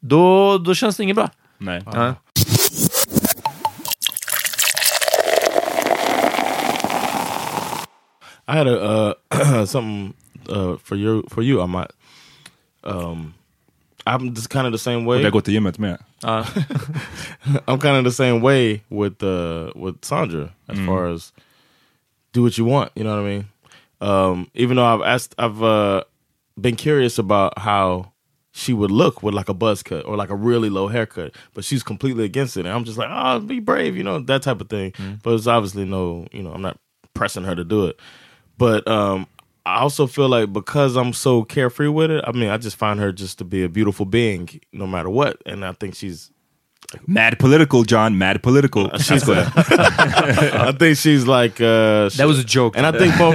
[0.00, 1.30] då, då känns det inget bra.
[1.58, 1.82] Nej.
[1.92, 2.14] Ja.
[8.48, 10.14] I had a uh, something
[10.48, 11.22] uh, for you.
[11.28, 11.90] For you, I might.
[12.82, 13.34] Um,
[14.06, 15.18] I'm just kind of the same way.
[15.22, 15.98] har gått till gymmet med.
[17.68, 21.32] I'm kind of the same way with uh, with Sandra as far as
[22.32, 22.90] do what you want.
[22.94, 23.44] You know what I mean?
[24.00, 26.04] Um, even though I've asked, I've uh,
[26.60, 28.12] been curious about how
[28.52, 31.64] she would look with like a buzz cut or like a really low haircut, but
[31.64, 32.60] she's completely against it.
[32.66, 34.92] And I'm just like, oh, be brave, you know, that type of thing.
[35.22, 36.76] But it's obviously no, you know, I'm not
[37.14, 37.98] pressing her to do it.
[38.58, 39.26] But um,
[39.66, 42.98] I also feel like because I'm so carefree with it, I mean, I just find
[43.00, 45.36] her just to be a beautiful being no matter what.
[45.46, 46.30] And I think she's
[47.06, 48.18] Mad political, John.
[48.18, 48.88] Mad political.
[48.98, 49.52] Jag skojar.
[50.68, 52.76] I think she's like uh That was a joke.
[52.76, 53.34] and I think more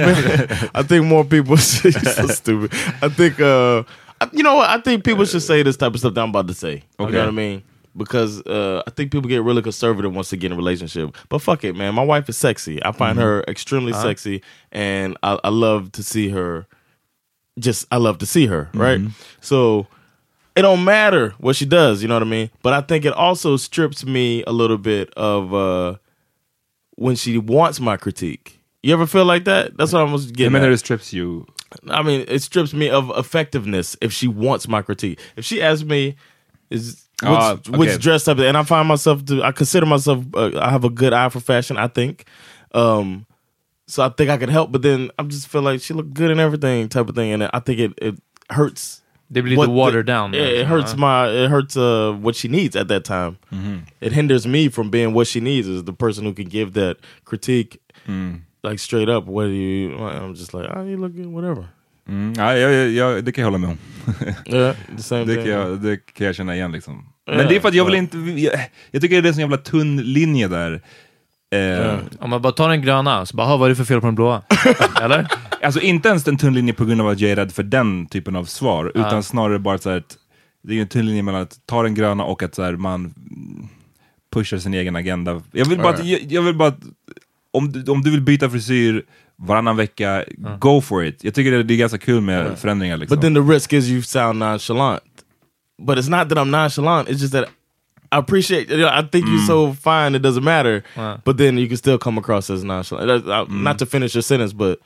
[0.74, 2.72] I think more people she's so stupid.
[3.00, 3.84] I think uh
[4.32, 6.48] you know what I think people should say this type of stuff that I'm about
[6.48, 6.82] to say.
[6.98, 7.12] You Okay.
[7.12, 7.62] know what I mean?
[7.96, 11.16] Because uh, I think people get really conservative once they get in a relationship.
[11.28, 11.94] But fuck it, man.
[11.94, 12.82] My wife is sexy.
[12.84, 16.66] I find her extremely sexy, and I, I love to see her.
[17.58, 19.00] Just I love to see her, right?
[19.40, 19.86] So
[20.54, 22.50] it don't matter what she does, you know what I mean?
[22.62, 25.96] But I think it also strips me a little bit of uh
[26.96, 28.60] when she wants my critique.
[28.82, 29.76] You ever feel like that?
[29.76, 30.72] That's what I'm getting menar at.
[30.72, 31.46] it strips you.
[31.88, 35.18] I mean, it strips me of effectiveness if she wants my critique.
[35.34, 36.16] If she asks me,
[36.70, 37.70] is which, Ah, okay.
[37.78, 40.90] which dress type, and I find myself to, I consider myself, uh, I have a
[40.90, 41.76] good eye for fashion.
[41.78, 42.26] I think,
[42.74, 43.24] um,
[43.86, 44.70] so I think I could help.
[44.72, 47.44] But then I just feel like she looked good in everything, type of thing, and
[47.52, 48.14] I think it it
[48.50, 49.02] hurts.
[49.32, 50.32] Det blir what lite the- watered down.
[50.34, 50.98] Yeah, it liksom, hurts ja.
[50.98, 53.38] my, it hurts uh, what she needs at that time.
[54.00, 56.98] It hinders me from being what she needs as the person who can give that
[57.24, 57.80] critique,
[58.62, 59.26] like straight up.
[59.26, 59.96] What do you?
[59.98, 61.70] I'm just like, oh, you look good, whatever.
[62.08, 63.78] Mm, ja, jag, jag, det kan jag hålla med om.
[64.46, 64.76] Yeah,
[65.26, 67.04] Det kan, jag, det kan jag känna igen liksom.
[67.26, 68.52] Men det är för att jag vill inte, jag,
[68.90, 70.82] jag tycker det är en sån jävla tunn linje där.
[71.50, 74.00] Eh, Om man bara tar den gröna, så bara, "Ha, vad är det för fel
[74.00, 74.42] på den blåa?
[75.02, 75.26] Eller?
[75.62, 78.06] Alltså inte ens en tunn linje på grund av att jag är rädd för den
[78.06, 80.16] typen av svar, utan snarare bara så här att
[80.62, 83.14] det är en tunn linje mellan att ta den gröna och att så här, man
[84.34, 85.42] pushar sin egen agenda.
[85.52, 86.80] Jag vill bara, att, jag, jag vill bara att,
[87.50, 89.04] om du, om du vill byta frisyr
[89.38, 90.24] varannan vecka,
[90.58, 91.24] go for it.
[91.24, 92.96] Jag tycker det, det är ganska kul med förändringar.
[92.96, 93.16] Liksom.
[93.16, 95.02] But then the risk is you sound nonchalant.
[95.78, 97.08] But it's not that I'm nonchalant.
[97.08, 97.44] It's just that
[98.12, 98.70] I appreciate.
[98.70, 100.14] You know, I think you're so fine.
[100.16, 100.82] It doesn't matter.
[100.96, 101.20] Wow.
[101.24, 103.06] But then you can still come across as nonchalant.
[103.26, 104.78] That- I- Not to finish your sentence, but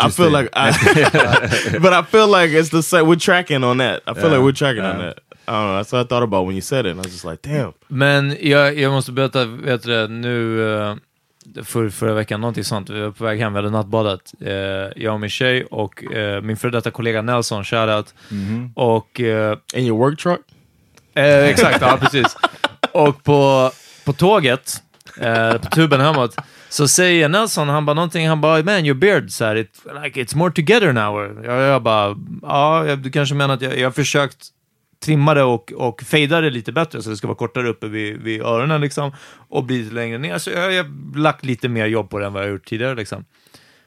[0.00, 0.32] I feel did.
[0.32, 1.78] like I.
[1.82, 3.06] but I feel like it's the same.
[3.08, 4.02] We're tracking on that.
[4.06, 4.36] I feel Yeah.
[4.36, 5.06] like we're tracking on Yeah.
[5.06, 5.18] that.
[5.48, 5.76] I don't know.
[5.76, 6.90] That's what I thought about when you said it.
[6.90, 7.72] And I was just like, damn.
[7.88, 10.96] Men jag, jag måste berätta, vet du det, nu, eh,
[11.64, 12.90] för, förra veckan, någonting sånt.
[12.90, 14.32] Vi var på väg hem, vi hade nattbadat.
[14.40, 14.52] Eh,
[15.02, 18.14] jag och min tjej och eh, min före detta kollega Nelson, shoutout.
[18.74, 19.20] Och...
[19.20, 20.40] Eh, In your work truck?
[21.14, 22.36] Eh, exakt, ja precis.
[22.92, 23.70] Och på,
[24.04, 24.76] på tåget,
[25.20, 26.36] eh, på tuben hemåt,
[26.68, 30.22] så säger Nelson, han bara någonting, han bara man your beard, så här, it, like,
[30.22, 31.44] it's more together now.
[31.44, 34.36] Jag, jag bara, ja, jag- du kanske menar att jag, jag har försökt
[35.02, 38.80] trimmade och, och fejdade lite bättre så det ska vara kortare uppe vid, vid öronen
[38.80, 39.12] liksom
[39.48, 40.38] och bli lite längre ner.
[40.38, 42.68] Så jag, jag har lagt lite mer jobb på det än vad jag har gjort
[42.68, 43.24] tidigare liksom.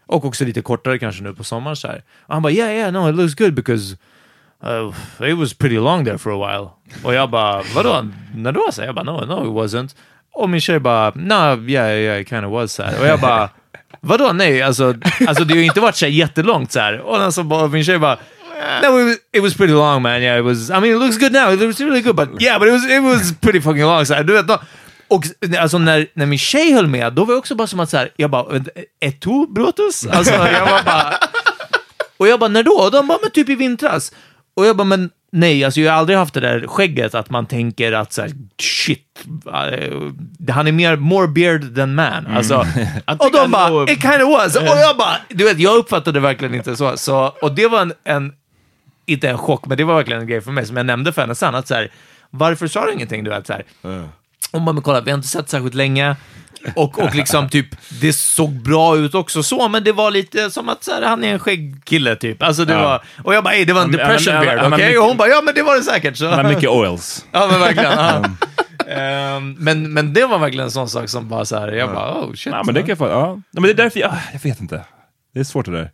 [0.05, 2.03] Och också lite kortare kanske nu på sommaren så här.
[2.21, 3.97] Och han bara, yeah, yeah, no, it looks good because
[4.63, 6.69] Uh, it was pretty long there for a while.
[7.03, 8.05] Och jag bara, vadå?
[8.35, 8.69] När då?
[8.71, 9.95] Så jag bara, no, no it wasn't.
[10.33, 12.99] Och min tjej bara, no, yeah, yeah, it kind of was så här.
[12.99, 13.49] Och jag bara,
[14.01, 14.31] vadå?
[14.33, 14.95] Nej, alltså,
[15.27, 16.99] alltså det har ju inte varit så här jättelångt så här.
[16.99, 18.17] Och alltså, min tjej bara,
[18.81, 20.21] no, it was, it was pretty long man.
[20.21, 21.51] Yeah, it was, I mean it looks good now.
[21.51, 24.05] It was really good, but yeah, but it was, it was pretty fucking long.
[24.05, 24.59] Så här, du vet, då,
[25.07, 25.23] och
[25.59, 27.97] alltså när, när min tjej höll med, då var det också bara som att så
[27.97, 28.61] här, jag bara,
[28.99, 30.07] ett tu Brutus?
[30.11, 31.13] Alltså jag var bara,
[32.17, 32.71] och jag bara, när då?
[32.71, 34.11] Och de bara, men typ i vintras.
[34.55, 37.45] Och jag bara, men nej, alltså jag har aldrig haft det där skägget att man
[37.45, 42.27] tänker att så här, shit, eh, han är mer more beard than man.
[42.27, 42.55] Alltså,
[43.17, 44.55] och de bara, it kind of was.
[44.55, 46.97] Och jag bara, du vet, jag uppfattade det verkligen inte så.
[46.97, 48.33] så och det var en, en,
[49.05, 51.21] inte en chock, men det var verkligen en grej för mig som jag nämnde för
[51.21, 51.91] henne sen, att så här,
[52.29, 53.23] varför sa du ingenting?
[53.23, 53.63] Du vet, så här.
[54.51, 56.15] Hon bara, men kolla, vi har inte sett särskilt länge.
[56.75, 57.67] Och, och liksom typ,
[58.01, 61.23] det såg bra ut också så, men det var lite som att så här, han
[61.23, 62.43] är en skäggkille typ.
[62.43, 62.81] Alltså det Ja.
[62.81, 64.69] var, och jag bara, "Ey, det var en depression beard, okej?
[64.85, 66.17] mycket- Och hon bara, ja men det var det säkert.
[66.17, 66.29] Så.
[66.29, 67.25] Han har mycket oils.
[67.31, 67.91] Ja men verkligen.
[67.97, 68.23] ja.
[68.93, 72.13] Ehm, men, men det var verkligen en sån sak som bara så här, jag bara,
[72.21, 72.53] oh shit.
[72.53, 73.39] Ja, men det kan jag ja.
[73.51, 74.81] Men det är därför jag, jag vet inte.
[75.33, 75.91] Det är svårt det där.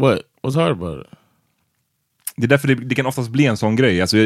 [0.00, 0.18] What?
[0.42, 1.15] What's hard about it?
[2.36, 4.00] Det är därför det, det kan oftast bli en sån grej.
[4.00, 4.16] Alltså,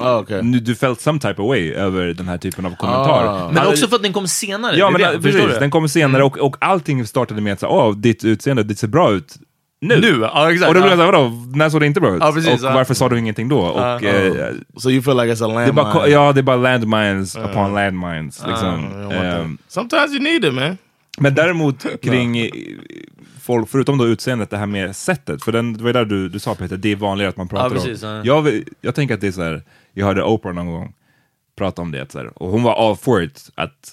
[0.00, 0.42] ah, okay.
[0.42, 3.26] nu, du felt some type of way över den här typen av kommentar.
[3.26, 3.50] Ah.
[3.52, 4.76] Men också för att den kom senare.
[4.76, 5.54] Ja, det men förstår precis.
[5.54, 5.60] du?
[5.60, 8.88] Den kommer senare och, och allting startade med att säga, åh, ditt utseende, det ser
[8.88, 9.36] bra ut
[9.80, 10.00] nu.
[10.00, 10.68] Nu, ja exakt.
[10.68, 11.06] Och då blir jag ja.
[11.06, 12.18] såhär, vadå, när såg det inte bra ut?
[12.20, 12.74] Ja, precis, och ja.
[12.74, 13.58] varför sa du ingenting då?
[13.58, 14.00] Och, Ja.
[14.02, 16.08] eh, So you feel like it's a det är landmine?
[16.08, 18.42] ja, det är bara landmines upon landmines.
[18.46, 19.10] Liksom.
[19.12, 20.78] Ehm, Sometimes you need it, man.
[21.18, 22.50] Men däremot kring
[23.40, 25.44] folk, förutom då utseendet, det här med sättet.
[25.44, 27.48] För den, det var ju där du, du sa Peter, det är vanligare att man
[27.48, 28.08] pratar precis, om.
[28.10, 28.22] ja.
[28.24, 30.94] Jag, jag tänker att det är så här, jag hörde Oprah någon gång
[31.56, 33.92] prata om det, att så här, och hon var all for it, att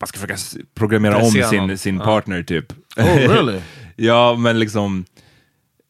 [0.00, 2.04] man ska försöka programmera om sin, sin Ja.
[2.04, 2.72] partner typ.
[2.96, 3.60] Oh, really?
[3.96, 5.04] ja, men liksom,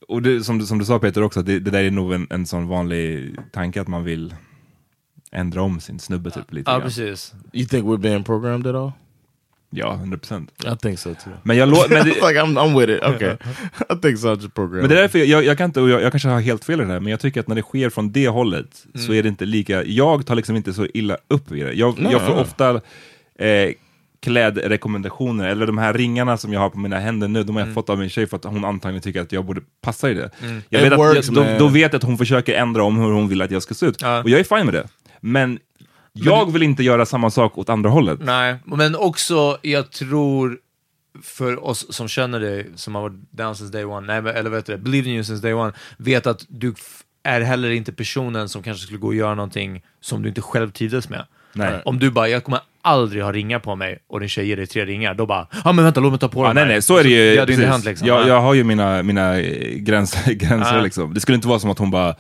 [0.09, 2.13] och det, som, du- som du sa Peter också, att det, det där är nog
[2.13, 4.35] en, en sån vanlig tanke att man vill
[5.33, 6.83] ändra om sin snubbe typ lite Ja, grann.
[6.87, 7.33] precis.
[7.53, 8.93] You think we're being programmed at all?
[9.73, 10.51] Ja, 100 procent.
[10.65, 11.33] I think so too.
[11.43, 13.03] Men jag lå- men det, like I'm, I'm with it.
[13.03, 13.37] Okay,
[13.97, 14.29] I think so.
[14.35, 14.81] Just programmed.
[14.83, 16.81] Men det är därför jag, jag kan inte, och jag, jag kanske har helt fel
[16.81, 19.23] i det här, men jag tycker att när det sker från det hållet så är
[19.23, 21.73] det inte lika, jag tar liksom inte så illa upp i det.
[21.73, 22.43] Jag, Nej, jag får nej.
[22.43, 22.71] ofta
[23.39, 23.73] eh,
[24.23, 27.75] klädrekommendationer, eller de här ringarna som jag har på mina händer nu, de har jag
[27.75, 30.31] fått av min tjej för att hon antagligen tycker att jag borde passa i det.
[30.69, 32.97] Jag It vet att, works, jag, då, då vet jag att hon försöker ändra om
[32.99, 34.03] hur hon vill att jag ska se ut.
[34.03, 34.23] Ja.
[34.23, 34.89] Och jag är fine med det.
[35.21, 35.59] Men
[36.13, 38.19] jag vill inte göra samma sak åt andra hållet.
[38.23, 40.59] Nej, men också, jag tror,
[41.23, 44.51] för oss som känner dig, som har varit down since day one, nej, men- eller
[44.51, 46.75] vet du det, believe in you since day one, vet att du
[47.23, 50.71] är heller inte personen som kanske skulle gå och göra någonting som du inte själv
[50.71, 51.25] trivdes med.
[51.53, 51.83] Nej.
[51.85, 54.67] Om du bara, jag kommer aldrig ha ringar på mig och din tjej ger dig
[54.67, 56.71] tre ringar, då bara, ja ah, men vänta, låt mig ta på dem nej, här."
[56.73, 57.35] nej, så är det ju.
[57.35, 58.09] Det hade inte hänt liksom.
[58.09, 58.29] jag, Ja.
[58.29, 59.41] jag har ju mina, mina
[59.77, 60.83] gränser, gränser Ja.
[60.83, 61.15] liksom.
[61.15, 62.15] Det skulle inte vara som att hon bara,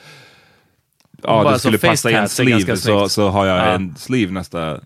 [1.24, 3.62] ja bara det skulle så passa i en sleeve, så, så har jag Ja.
[3.64, 4.78] en sleeve nästa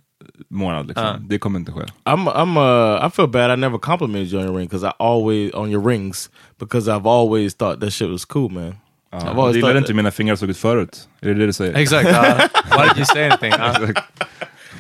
[0.50, 0.86] månad.
[0.86, 1.06] Liksom.
[1.06, 1.16] Ja.
[1.20, 1.80] Det kommer inte ske.
[2.04, 4.90] I'm I'm uh I feel bad I never complimented you on your ring because I
[4.98, 8.76] always on your rings because I've always thought that shit was cool, man.
[9.12, 9.48] Ja.
[9.52, 11.08] Du gillade inte hur mina fingrar såg ut förut?
[11.20, 11.74] Är det det du säger?
[11.74, 12.22] Exakt, ja.
[12.76, 13.52] why did you say anything?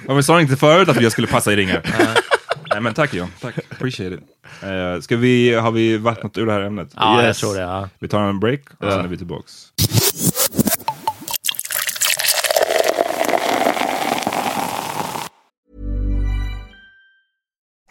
[0.06, 1.82] Ja, men sa du inte förut att jag skulle passa i ringar?
[2.70, 3.54] Nej men tack John, tack.
[3.70, 4.20] Appreciate it.
[4.64, 6.88] Uh, ska vi, har vi vattnat ur det här ämnet?
[6.96, 7.60] Ja, jag tror det.
[7.60, 7.88] Ja.
[7.98, 9.52] Vi tar en break och sen är vi tillbaks.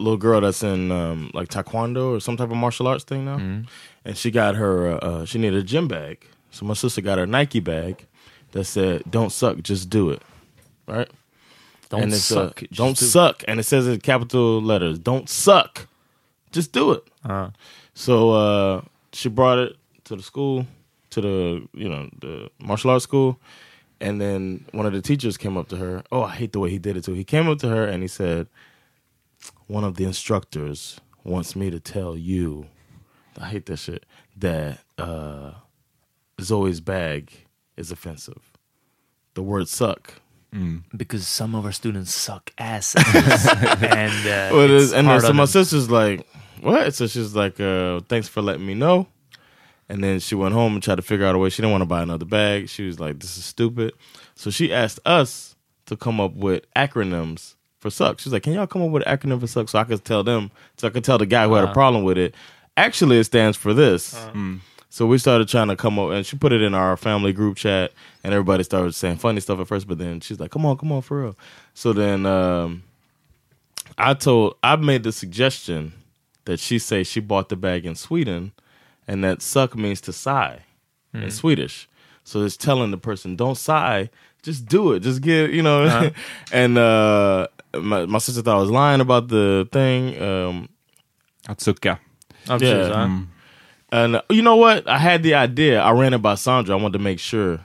[0.00, 3.36] little girl that's in um, like taekwondo or some type of martial arts thing now,
[4.04, 6.26] and she got her uh, uh, she needed a gym bag.
[6.50, 8.06] So my sister got her Nike bag
[8.52, 10.22] that said "Don't suck, just do it."
[10.86, 11.08] Right?
[11.90, 13.08] Don't And it's, suck, Uh, just don't do it.
[13.08, 15.86] suck, and it says in capital letters, "Don't suck,
[16.52, 17.50] just do it." Uh,
[17.94, 18.82] So uh,
[19.12, 20.66] she brought it to the school,
[21.10, 23.38] to the you know the martial arts school,
[24.00, 26.02] and then one of the teachers came up to her.
[26.10, 27.12] Oh, I hate the way he did it too.
[27.14, 28.46] He came up to her and he said,
[29.70, 32.66] "One of the instructors wants me to tell you,
[33.38, 34.04] I hate that shit,
[34.36, 35.52] that uh,
[36.40, 37.32] Zoe's bag
[37.76, 38.42] is offensive.
[39.34, 40.14] The word suck."
[40.96, 42.96] because some of our students suck ass.
[43.14, 45.46] and uh, Well, it's is, and then, hard so on my them.
[45.46, 46.26] sister's like,
[46.60, 49.06] "What?" So she's like, uh, "Thanks for letting me know."
[49.88, 51.48] And then she went home and tried to figure out a way.
[51.50, 52.68] She didn't want to buy another bag.
[52.68, 53.92] She was like, "This is stupid."
[54.34, 55.54] So she asked us
[55.86, 58.20] to come up with acronyms for suck.
[58.20, 60.22] She's like, "Can y'all come up with an acronym for suck so I could tell
[60.22, 61.74] them, so I could tell the guy who had a Uh-huh.
[61.74, 62.34] problem with it."
[62.76, 64.14] Actually, it stands for this.
[64.92, 67.56] So we started trying to come up, and she put it in our family group
[67.56, 67.92] chat,
[68.24, 69.86] and everybody started saying funny stuff at first.
[69.86, 71.36] But then she's like, "Come on, come on, for real."
[71.74, 72.82] So then um,
[73.98, 75.92] I told, I made the suggestion
[76.46, 78.52] that she say she bought the bag in Sweden,
[79.06, 80.60] and that "suck" means to sigh
[81.14, 81.32] in Mm.
[81.32, 81.88] Swedish.
[82.24, 84.10] So it's telling the person, "Don't sigh,
[84.42, 85.84] just do it, just get," you know.
[85.84, 86.10] Uh-huh.
[86.52, 90.20] and uh, my my sister thought I was lying about the thing.
[90.22, 90.68] Um,
[91.48, 91.98] Att sucka.
[92.46, 92.88] Ja, precis, Yeah.
[92.88, 93.06] ja.
[93.06, 93.26] Mm.
[93.92, 94.88] And uh, you know what?
[94.88, 95.82] I had the idea.
[95.82, 96.76] I ran it by Sandra.
[96.76, 97.58] I wanted to make sure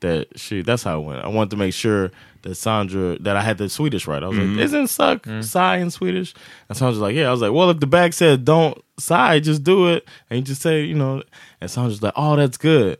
[0.00, 0.62] that she.
[0.62, 1.24] That's how it went.
[1.24, 2.10] I wanted to make sure
[2.42, 4.22] that Sandra that I had the Swedish right.
[4.22, 4.56] I was Mhm.
[4.56, 6.34] like, "Isn't suck sigh in Swedish?"
[6.68, 9.62] And Sandra's like, "Yeah." I was like, "Well, if the bag said don't sigh, just
[9.64, 11.22] do it, and you just say, you know."
[11.60, 12.98] And Sandra's like, "Oh, that's good."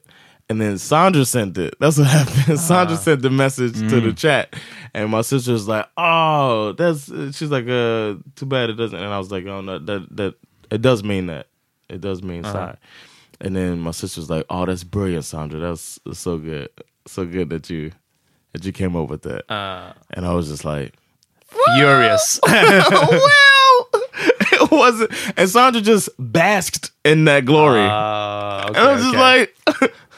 [0.51, 1.75] And then Sandra sent it.
[1.79, 2.59] That's what happened.
[2.59, 4.17] Sandra sent the message to the Mm.
[4.17, 4.55] chat,
[4.95, 9.19] and my sister's like, "Oh, that's." She's like, "Uh, too bad it doesn't." And I
[9.19, 10.35] was like, "Oh no, that that
[10.71, 11.49] it does mean that.
[11.91, 12.53] It does mean Uh-huh.
[12.73, 12.77] sigh."
[13.41, 15.61] And then my sister's like, "Oh, that's brilliant, Sandra.
[15.61, 16.71] That's, that's so good,
[17.07, 17.93] so good that you
[18.55, 20.95] that you came up with that." Uh, and I was just like,
[21.77, 22.41] furious.
[22.47, 29.15] "Well, it wasn't." And Sandra just basked in that glory, Ah, and I was just
[29.15, 29.55] like,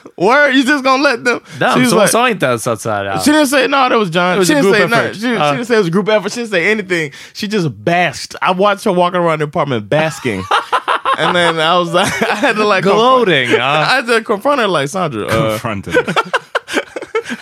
[0.16, 2.66] "Where you just gonna let them?" Damn, She was så hon like- sa inte ens
[2.66, 3.18] att såhär...
[3.24, 3.88] She didn't say no.
[3.88, 4.34] That was John.
[4.34, 5.14] It was she a didn't group say effort.
[5.14, 5.52] She, she Uh.
[5.52, 6.32] didn't say it was a group effort.
[6.32, 7.12] She didn't say anything.
[7.34, 8.36] She just basked.
[8.42, 10.42] I watched her walking around the apartment basking,
[11.18, 13.92] and then I was like, I had to like Gloating, confront- huh?
[13.92, 15.26] I had to confront her like Sandra.
[15.26, 15.96] Uh, Confronted.
[15.96, 16.49] I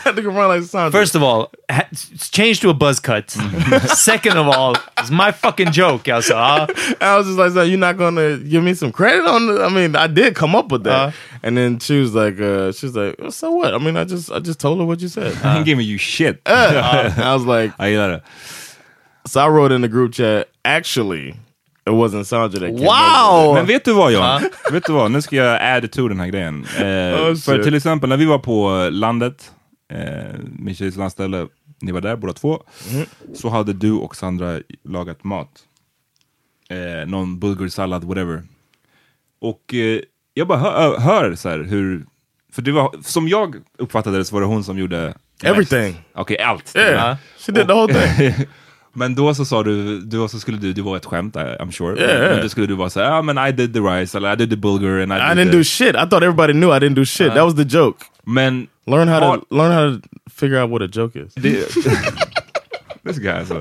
[0.05, 0.91] had to confront her like Sandra.
[1.01, 1.89] First of all, ha-
[2.32, 3.30] change to a buzz cut.
[3.95, 6.09] Second of all, it's my fucking joke.
[6.09, 6.66] Alltså, ja.
[7.01, 9.68] I was just like, so you're not gonna give me some credit on the I
[9.68, 11.09] mean, I did come up with that.
[11.09, 11.12] Uh.
[11.43, 13.74] and then she was like, uh, she was like, well, so what?
[13.74, 15.34] I mean, I just I just told her what you said.
[15.34, 16.41] Han giving you shit.
[16.47, 18.22] Uh, I was like, Jag gillar det.
[19.26, 21.34] so I wrote in the group chat, actually,
[21.86, 22.93] it wasn't Sandra that came Wow!
[22.93, 23.55] up with it.
[23.55, 24.43] Men vet du vad John?
[24.72, 25.11] vet du vad?
[25.11, 26.66] Nu ska jag add to den här grejen.
[26.76, 26.84] Eh,
[27.20, 29.51] Oh, för till exempel när vi var på landet,
[29.89, 31.49] eh, min tjejs landställe,
[31.80, 32.62] ni var där båda två,
[32.93, 33.07] Mm.
[33.34, 35.64] så hade du och Sandra lagat mat.
[36.68, 38.43] Eh, någon bulgursallad, whatever.
[39.41, 40.01] Och eh,
[40.34, 42.07] jag bara hör, hör så här hur,
[42.53, 46.01] för det var, som jag uppfattade det så var det hon som gjorde Everything.
[46.14, 46.76] Okej, allt.
[46.76, 48.34] Yeah, she did the whole thing.
[48.99, 51.99] Men då så sa du, då så skulle du, det var ett skämt I'm sure.
[51.99, 52.34] Yeah, yeah.
[52.34, 54.57] Men då skulle du säga, ja men I did the rice, eller I did the
[54.57, 55.57] bulgur and I, I did didn't the...
[55.57, 55.94] do shit.
[55.94, 57.34] I thought everybody knew I didn't do shit.
[57.34, 58.05] that was the joke.
[58.24, 61.34] Men Learn how to learn how to figure out what a joke is.
[61.34, 61.68] det,
[63.05, 63.61] This guy alltså.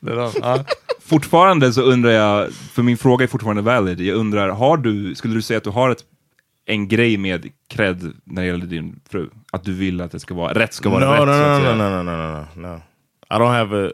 [0.00, 0.32] De.
[0.40, 0.64] Ja.
[1.00, 5.34] Fortfarande så undrar jag, för min fråga är fortfarande valid, jag undrar, har du, skulle
[5.34, 6.04] du säga att du har ett,
[6.66, 9.30] en grej med cred när det gäller din fru?
[9.52, 11.26] Att du vill att det ska vara, rätt ska vara no, rätt?
[11.26, 12.80] no, så no, no, no, no, no, no, no.
[13.30, 13.92] I don't have a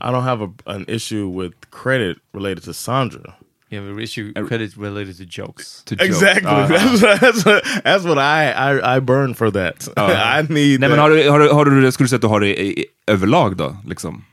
[0.00, 3.34] I don't have a, an issue with credit related to Sandra.
[3.70, 5.82] Yeah, we issue credit related to jokes.
[5.84, 5.94] To.
[5.94, 6.46] Exactly.
[6.50, 6.66] Ah.
[6.68, 9.88] That's, what, that's, what, that's what I, I I burn for that.
[9.96, 10.08] Ja.
[10.40, 10.80] I need.
[10.80, 12.60] Nej men har du, har du, har du, skulle du säga att du har det
[12.60, 13.76] i, i, överlag då?
[13.86, 14.24] Liksom?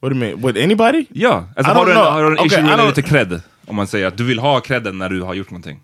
[0.00, 0.46] What do you mean?
[0.46, 1.06] With anybody?
[1.10, 2.12] Ja, alltså I har don't du en, know.
[2.12, 3.42] har du en Okay, issue related don't- till cred?
[3.66, 5.80] Om man säger att du vill ha credden när du har gjort någonting.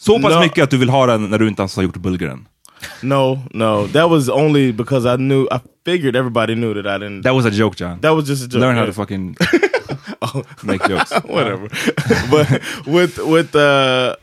[0.00, 0.40] Så pass No.
[0.40, 2.48] mycket att du vill ha den när du inte ens har gjort bulgaren.
[3.02, 3.86] No, no.
[3.88, 5.48] That was only because I knew.
[5.50, 7.22] I figured everybody knew that I didn't.
[7.22, 8.00] That was a joke John.
[8.00, 8.60] That was just a joke.
[8.60, 9.36] Learn how to fucking
[10.64, 11.12] make jokes.
[11.24, 11.68] whatever.
[12.30, 14.16] but with with uh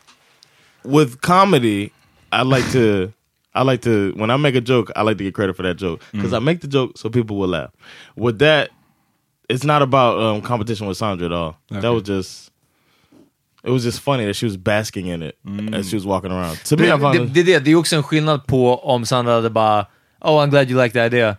[0.83, 1.91] with comedy,
[2.31, 3.11] I like to
[3.53, 5.75] I like to when I make a joke, I like to get credit for that
[5.75, 7.71] joke because I make the joke so people will laugh.
[8.15, 8.69] With that,
[9.49, 11.57] it's not about um, competition with Sandra at all.
[11.69, 12.51] That was just.
[13.65, 15.35] It was just funny that she was basking in it
[15.75, 16.63] as she was walking around.
[16.63, 19.33] To me, Det, det, det, är det, det är också en skillnad på om Sandra
[19.33, 19.85] hade bara
[20.21, 21.35] Oh I'm glad you like the idea.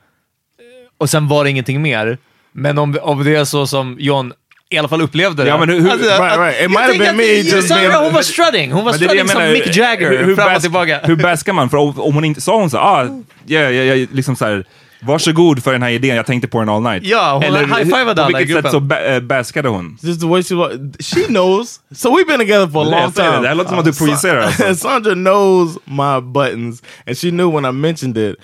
[0.99, 2.19] Och sen var det ingenting mer.
[2.53, 4.33] Men om, om det är så som John
[4.71, 5.49] i alla fall upplevde det.
[5.49, 6.55] Ja, men hur- Alltså, right, right.
[6.57, 8.73] It jag might have been me just Sandra being- hon var strutting.
[8.73, 11.01] Hon var strutting som menar, Mick Jagger hur, hur fram och bas- tillbaka.
[11.05, 11.71] Hur baskar man?
[11.71, 13.05] För om, om hon inte sa hon så ah,
[13.47, 14.65] yeah, yeah, yeah, liksom så här,
[15.01, 17.05] varsågod för den här idén, jag tänkte på den all night.
[17.07, 18.71] Ja, hon high-fivade på alla i vilket sätt gruppen.
[18.71, 19.99] så ba- baskade hon?
[20.03, 20.73] Just the way she was.
[21.01, 21.81] She knows.
[21.95, 23.41] So we've been together for a long time.
[23.43, 24.75] det här låter som att du projicerar alltså.
[24.89, 28.37] Sandra knows my buttons, and she knew when I mentioned it.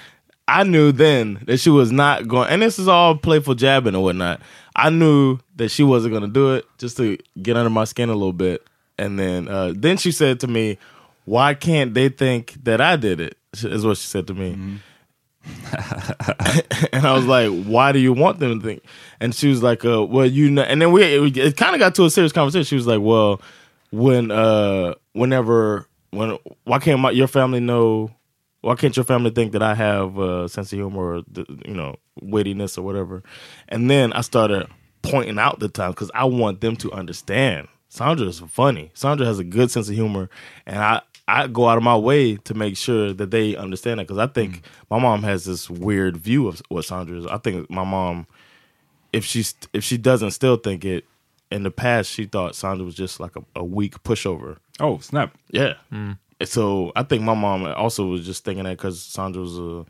[0.61, 4.05] I knew then that she was not going, and this is all playful jabbing and
[4.05, 4.38] whatnot.
[4.74, 8.09] I knew that she wasn't going to do it just to get under my skin
[8.11, 8.61] a little bit.
[8.98, 10.76] And then, uh, then she said to me,
[11.24, 14.57] "Why can't they think that I did it?" Is what she said to me.
[16.93, 18.82] and I was like, "Why do you want them to think?"
[19.20, 21.78] And she was like, uh, "Well, you know." And then we, we it kind of
[21.78, 22.64] got to a serious conversation.
[22.64, 23.40] She was like, "Well,
[23.90, 28.11] when uh, whenever when why can't my your family know?
[28.61, 31.22] Why can't your family think that I have a sense of humor, or
[31.66, 33.22] you know, wittiness or whatever?"
[33.68, 34.68] And then I started
[35.03, 37.68] pointing out the time because I want them to understand.
[37.88, 38.90] Sandra is funny.
[38.95, 40.30] Sandra has a good sense of humor,
[40.66, 44.06] and I I go out of my way to make sure that they understand it
[44.06, 44.62] because I think mm.
[44.90, 47.26] my mom has this weird view of what Sandra is.
[47.26, 48.26] I think my mom,
[49.14, 51.06] if she's if she doesn't still think it,
[51.50, 54.58] in the past she thought Sandra was just like a, a weak pushover.
[54.78, 55.34] Oh, snap.
[55.48, 55.74] Yeah.
[55.90, 56.18] Mm.
[56.38, 59.84] And So I think my mom also was just thinking that because Sandra was uh,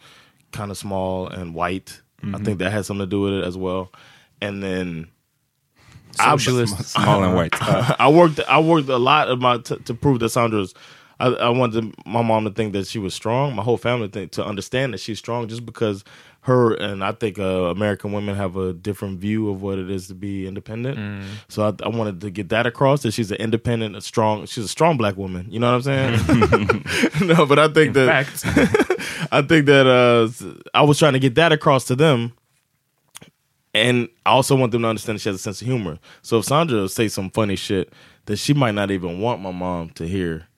[0.52, 2.00] kind of small and white.
[2.22, 2.44] I mm-hmm.
[2.44, 3.90] think that had something to do with it as well.
[4.40, 5.08] And then
[6.20, 6.36] I-
[6.84, 7.60] Small and white.
[8.00, 8.38] I worked.
[8.40, 10.72] I worked a lot of my t- to prove that Sandra's.
[11.22, 13.54] I, I wanted my mom to think that she was strong.
[13.54, 16.02] My whole family think, to understand that she's strong, just because
[16.40, 20.08] her and I think uh, American women have a different view of what it is
[20.08, 20.98] to be independent.
[21.48, 24.46] So I, I wanted to get that across that she's an independent, a strong.
[24.46, 25.46] She's a strong black woman.
[25.48, 26.84] You know what I'm saying?
[27.28, 28.08] no, but I think that
[29.30, 30.28] I think that uh,
[30.74, 32.32] I was trying to get that across to them.
[33.74, 35.98] And I also want them to understand that she has a sense of humor.
[36.20, 37.92] So if Sandra say some funny shit
[38.26, 40.48] that she might not even want my mom to hear,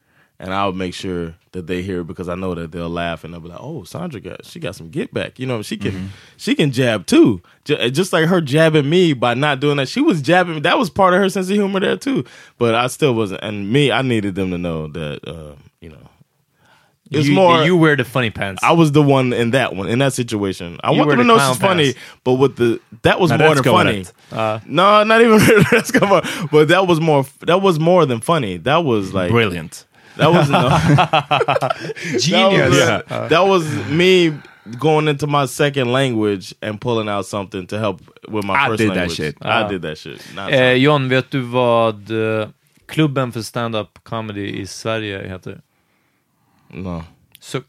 [0.40, 3.32] and I'll make sure that they hear it because I know that they'll laugh and
[3.32, 6.10] they'll be like, "Oh, Sandra got she got some get back." You know, she can
[6.36, 9.88] she can jab too, J- just like her jabbing me by not doing that.
[9.88, 10.62] She was jabbing.
[10.62, 12.24] That was part of her sense of humor there too.
[12.58, 13.42] But I still wasn't.
[13.42, 16.08] And me, I needed them to know that uh, you know.
[17.10, 17.62] It's you, more.
[17.64, 18.62] you wear the funny pants.
[18.64, 20.80] I was the one in that one in that situation.
[20.82, 21.98] I You want them to know she's funny, pants.
[22.24, 24.06] but with the that was Now more than funny.
[24.32, 25.38] Uh, no, not even
[25.70, 26.22] that's come on.
[26.50, 27.24] But that was more.
[27.40, 28.56] That was more than funny.
[28.56, 29.84] That was like Brilliant.
[30.16, 30.48] That was
[32.24, 32.76] Genius.
[32.78, 34.32] That was, that was me
[34.78, 38.78] going into my second language and pulling out something to help with my I first
[38.78, 39.16] did that language.
[39.16, 39.36] shit.
[39.40, 39.68] I Ah.
[39.68, 40.20] did that shit.
[40.50, 42.48] Eh, John, vet du vad eh,
[42.86, 45.60] klubben för stand-up comedy i Sverige heter?
[46.68, 47.04] no.
[47.40, 47.66] Suck.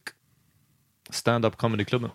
[1.09, 2.09] Stand-up comedy-klubben.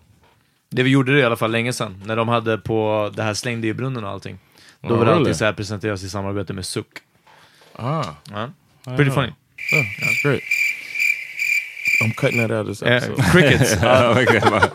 [0.69, 3.33] Det vi gjorde det i alla fall länge sedan, när de hade på det här
[3.33, 4.39] slängde i brunnen och allting.
[4.81, 5.19] Då Oh, var det really?
[5.21, 6.87] alltid så här presenteras i samarbete med Suck.
[7.75, 8.49] Ah, Ja.
[8.95, 9.33] Pretty funny.
[9.73, 10.43] Oh, that's great.
[12.01, 13.17] I'm cutting that out of this episode.
[13.31, 13.73] crickets.
[13.81, 14.09] Ja.
[14.09, 14.49] Ja, verkligen.
[14.49, 14.71] Bara-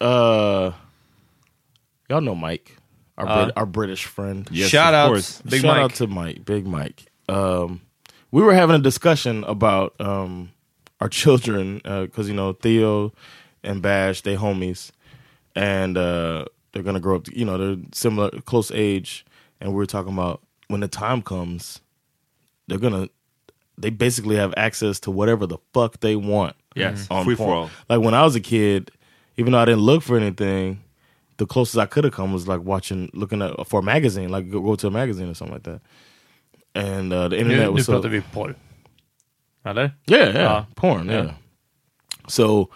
[0.00, 0.72] Uh,
[2.10, 2.76] y'all know Mike,
[3.16, 4.48] our Uh, Brit- our British friend.
[4.50, 5.40] Yes, Shout of out, course.
[5.42, 5.82] Big Shout Mike.
[5.84, 7.04] out to Mike, Big Mike.
[7.28, 7.82] Um,
[8.32, 10.50] we were having a discussion about um,
[11.00, 13.12] our children because you know Theo
[13.62, 14.90] and Bash they homies,
[15.54, 17.28] and uh, they're gonna grow up.
[17.32, 19.24] You know, they're similar, close age,
[19.60, 21.80] and we are talking about when the time comes,
[22.68, 23.08] they're gonna.
[23.78, 26.56] They basically have access to whatever the fuck they want.
[26.74, 27.70] Yes, on free for all.
[27.88, 28.90] Like when I was a kid,
[29.36, 30.80] even though I didn't look for anything,
[31.38, 34.50] the closest I could have come was like watching, looking at for a magazine, like
[34.50, 35.80] go, go to a magazine or something like that.
[36.74, 38.54] And uh, the internet Nu, nu was so, pratar vi porr.
[39.64, 39.94] Eller?
[40.06, 40.64] yeah, yeah, Ja.
[40.74, 41.22] porn, yeah.
[41.24, 41.34] Yeah.
[42.28, 42.70] So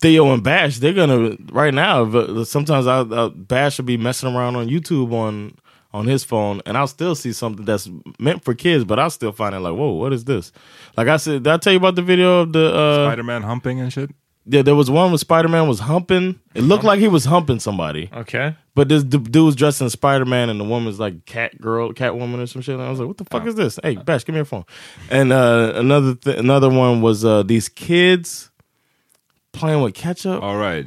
[0.00, 2.04] Theo and Bash, they're gonna right now.
[2.04, 5.54] but Sometimes I, I Bash will be messing around on YouTube on
[5.94, 9.32] on his phone, and I'll still see something that's meant for kids, but I'll still
[9.32, 10.50] find it like, whoa, what is this?
[10.96, 13.42] Like I said, did I tell you about the video of the uh, Spider Man
[13.42, 14.10] humping and shit.
[14.44, 16.40] Yeah, there was one where Spider Man was humping.
[16.54, 18.10] It looked like he was humping somebody.
[18.12, 18.56] Okay.
[18.74, 21.92] But this d- dude was dressed in Spider Man, and the woman's like cat girl,
[21.92, 22.74] cat woman, or some shit.
[22.74, 24.64] And I was like, "What the fuck is this?" Hey, Bash, give me your phone.
[25.10, 28.50] And uh, another th- another one was uh, these kids
[29.52, 30.42] playing with ketchup.
[30.42, 30.86] All right.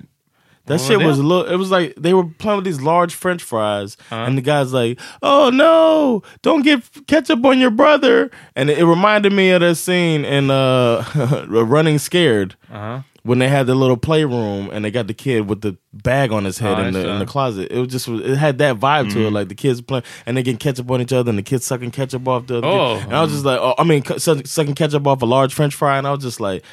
[0.67, 1.45] That What shit was a little.
[1.45, 4.23] It was like they were playing with these large French fries, Uh-huh.
[4.23, 8.85] and the guy's like, "Oh no, don't get ketchup on your brother." And it, it
[8.85, 13.01] reminded me of that scene in uh, Running Scared Uh-huh.
[13.21, 16.45] when they had the little playroom and they got the kid with the bag on
[16.45, 17.71] his head Oh, in the in the closet.
[17.71, 19.35] It was just it had that vibe to it, Mm-hmm.
[19.35, 21.91] like the kids playing and they getting ketchup on each other, and the kids sucking
[21.91, 22.57] ketchup off the.
[22.57, 22.95] Other Oh.
[22.97, 23.05] kid.
[23.05, 25.99] And I was just like, oh, I mean, sucking ketchup off a large French fry,
[25.99, 26.63] and I was just like.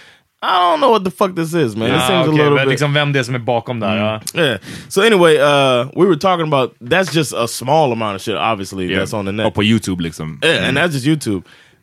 [0.45, 1.95] I don't know what the fuck this is, man.
[1.95, 2.69] it seems okej, a little men bit.
[2.69, 3.97] liksom vem det är som är bakom där.
[3.97, 4.21] Ja.
[4.35, 4.47] Mm.
[4.47, 4.59] Yeah.
[4.89, 8.87] So anyway, uh, we were talking about that's just a small amount of shit, obviously,
[8.87, 8.99] Yeah.
[8.99, 9.47] that's on the net.
[9.47, 10.41] Och på YouTube liksom.
[10.43, 10.83] Yeah, and mm.
[10.83, 11.43] that's just YouTube.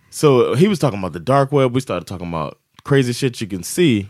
[0.09, 1.75] So he was talking about the dark web.
[1.75, 4.07] We started talking about crazy shit you can see.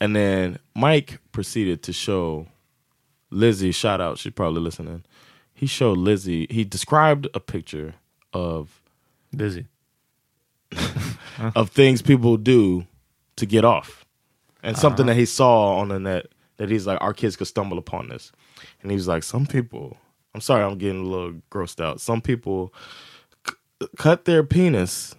[0.00, 2.46] And then Mike proceeded to show
[3.30, 5.02] Lizzie, shout out, she's probably listening.
[5.52, 7.94] He showed Lizzie, he described a picture
[8.32, 8.80] of
[9.32, 9.66] Lizzie.
[11.54, 12.86] of things people do
[13.38, 14.04] to get off.
[14.62, 15.20] And something that uh-huh.
[15.20, 16.26] he saw on the net
[16.56, 18.32] that he's like, our kids could stumble upon this.
[18.82, 19.96] And he's like, some people,
[20.34, 22.00] I'm sorry, I'm getting a little grossed out.
[22.00, 22.74] Some people
[23.46, 25.14] c- cut their penis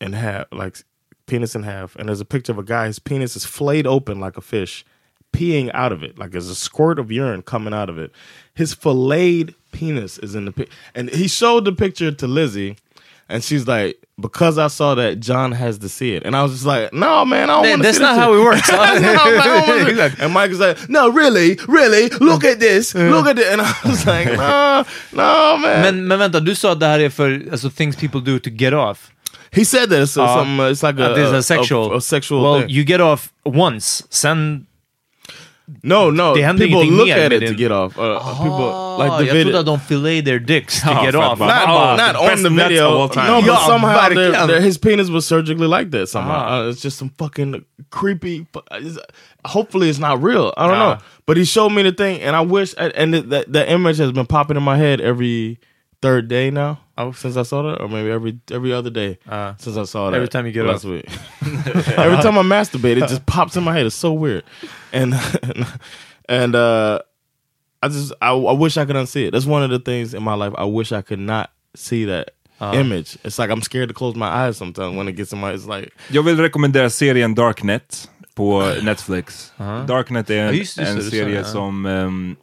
[0.00, 0.78] in half, like
[1.26, 1.96] penis in half.
[1.96, 4.84] And there's a picture of a guy, his penis is flayed open like a fish,
[5.32, 6.18] peeing out of it.
[6.18, 8.12] Like there's a squirt of urine coming out of it.
[8.54, 10.68] His filleted penis is in the pic.
[10.94, 12.76] And he showed the picture to Lizzie.
[13.28, 16.22] And she's like, because I saw that, John has to see it.
[16.24, 18.14] And I was just like, no, man, I don't Man, want to that's see not
[18.14, 18.40] this how shit.
[18.40, 18.70] it works.
[18.72, 20.20] I was like, I don't wanna see it.
[20.20, 23.46] and Mike was like, no, really, really, look at this, look at it.
[23.46, 25.82] And I was like, no, no, man.
[25.82, 28.50] Men, men vänta, du sa att det här är för alltså, things people do to
[28.50, 29.10] get off.
[29.50, 31.92] he said that it's, uh, some, uh, it's like a, Att det a, sexual.
[31.92, 32.70] a, a sexual well, thing.
[32.70, 34.66] you get off once, sen...
[35.82, 37.96] no, no, det händer people look at it to get off.
[37.98, 39.42] Uh, people, like the jag video.
[39.52, 41.38] trodde att de fillet their dicks to Ja, get off.
[41.38, 42.88] not, Oh, not on the video.
[42.88, 43.26] of all time.
[43.26, 44.32] No, but Ja, somehow verkligen.
[44.32, 46.08] their, their, his penis was surgically like that.
[46.08, 48.46] Somehow uh, it's just some fucking creepy.
[48.72, 48.98] it's-
[49.44, 50.52] Hopefully, it's not real.
[50.56, 50.94] I don't Ah.
[50.94, 50.98] know.
[51.26, 52.74] But he showed me the thing, and I wish.
[52.78, 55.58] And the, that that image has been popping in my head every
[56.02, 56.76] third day now.
[56.98, 57.12] Oh.
[57.12, 59.54] since I saw that, or maybe every every other day Ah.
[59.58, 60.16] since I saw that.
[60.16, 60.90] Every time you get last up.
[60.92, 61.06] week.
[61.96, 63.86] every time I masturbate, it just pops in my head.
[63.86, 64.44] It's so weird,
[64.92, 65.14] and
[66.28, 66.98] and uh,
[67.82, 69.30] I just I, I wish I could unsee it.
[69.32, 72.30] That's one of the things in my life I wish I could not see that
[72.60, 73.16] image.
[73.24, 75.52] It's like I'm scared to close my eyes sometimes when it gets in my.
[75.54, 79.52] It's like Jag vill rekommendera serien Darknet på Netflix.
[79.86, 81.44] Darknet är en, Ja, just det, en just det, serie det, ja.
[81.44, 82.36] som ehm,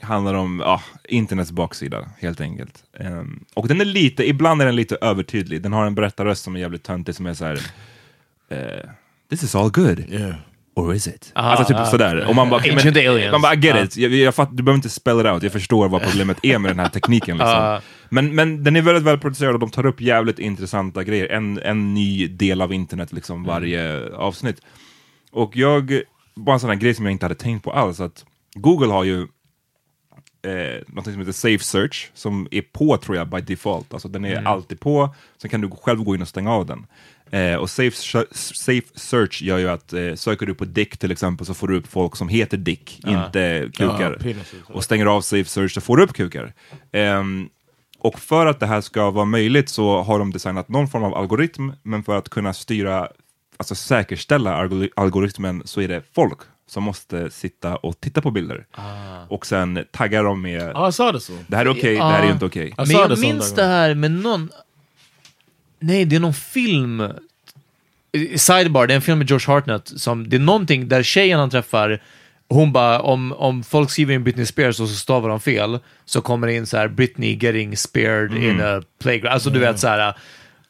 [0.00, 2.82] handlar om ah, internets baksida, helt enkelt.
[3.00, 5.62] Ehm, och den är lite, ibland är den lite övertydlig.
[5.62, 7.60] Den har en berättarröst som är jävligt töntig, som är så här.
[8.50, 8.88] eh,
[9.30, 10.04] This is all good.
[10.10, 10.34] yeah.
[10.76, 11.32] Or is it?
[11.34, 11.84] Ah, alltså typ ah.
[11.86, 12.26] sådär.
[12.28, 13.82] Och man bara, men, man bara, I get Ah.
[13.82, 13.96] it.
[13.96, 16.70] Jag, jag fatt, du behöver inte spell it out, jag förstår vad problemet är med
[16.70, 17.36] den här tekniken.
[17.36, 17.54] Liksom.
[17.56, 17.80] Ah.
[18.08, 21.28] Men, men den är väldigt välproducerad och de tar upp jävligt intressanta grejer.
[21.28, 24.60] En, en ny del av internet liksom varje avsnitt.
[25.32, 26.00] Och jag,
[26.36, 28.24] bara en sån här grej som jag inte hade tänkt på alls, att
[28.54, 29.26] Google har ju
[30.46, 33.92] eh, något som heter Safe Search som är på tror jag by default.
[33.92, 36.86] Alltså den är alltid på, sen kan du själv gå in och stänga av den.
[37.30, 37.96] Eh, och safe,
[38.32, 41.76] safe Search gör ju att eh, söker du på Dick till exempel så får du
[41.76, 44.14] upp folk som heter Dick, inte kukar.
[44.22, 44.54] Penises.
[44.68, 46.52] och stänger av Safe Search så får du upp kukar.
[46.92, 47.48] Ehm,
[47.98, 51.14] och för att det här ska vara möjligt så har de designat någon form av
[51.14, 53.08] algoritm, men för att kunna styra,
[53.56, 56.38] alltså säkerställa algori- algoritmen så är det folk
[56.68, 58.66] som måste sitta och titta på bilder.
[59.28, 61.44] Och sen taggar de med Oh, I saw this one.
[61.46, 62.68] det här är okej, det här är inte okej.
[62.68, 64.50] I Men jag one, minns det här med någon...
[65.78, 67.12] Nej, det är någon film.
[68.36, 69.92] Sidebar, det är en film med George Hartnett.
[70.00, 72.02] Som, det är någonting där tjejen han träffar,
[72.48, 76.20] hon bara, om, om folk skriver in Britney Spears och så stavar de fel, så
[76.20, 79.34] kommer det in så här Britney getting spared in a playground.
[79.34, 80.16] Alltså du vet så här.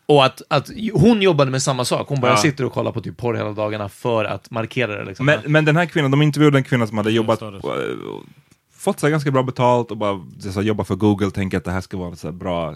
[0.09, 2.09] Och att, att hon jobbade med samma sak.
[2.09, 2.37] Hon bara Ja.
[2.37, 5.05] sitter och kollar på typ porr hela dagarna för att markera det.
[5.05, 5.27] Liksom.
[5.27, 7.51] Men, men den här kvinnan, de intervjuade en kvinna som hade jobbat, eh,
[8.77, 10.21] fått så ganska bra betalt och bara
[10.53, 12.75] så jobba för Google, tänker att det här ska vara ett så bra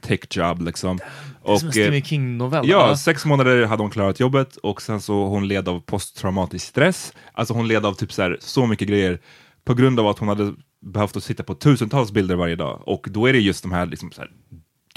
[0.00, 0.96] tech job liksom.
[0.96, 2.68] Det är som en Stephen eh, King-novell.
[2.68, 2.96] Ja, va?
[2.96, 7.12] sex månader hade hon klarat jobbet och sen så hon led av posttraumatisk stress.
[7.32, 9.18] Alltså hon led av typ så, här, så mycket grejer
[9.64, 10.52] på grund av att hon hade
[10.86, 12.82] behövt att sitta på tusentals bilder varje dag.
[12.86, 14.30] Och då är det just de här, liksom så här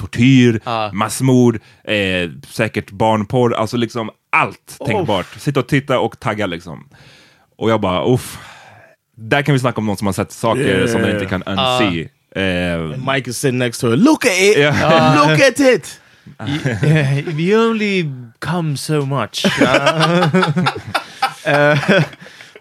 [0.06, 0.60] tortyr,
[0.94, 4.88] massmord, eh, säkert barnporr, alltså liksom allt Oh.
[4.88, 5.26] tänkbart.
[5.40, 6.90] Sitta och titta och tagga liksom.
[7.58, 8.38] Och jag bara, uff.
[9.18, 10.88] Där kan vi snacka om någon som har sett saker Yeah.
[10.92, 12.10] som den inte kan unsee.
[12.36, 13.96] Eh, Mike is sitting next to her.
[13.98, 14.58] Look at it!
[14.58, 15.16] Ja.
[15.30, 16.00] Look at it!
[17.36, 18.06] We only
[18.40, 19.46] come so much.
[21.46, 21.78] Eh,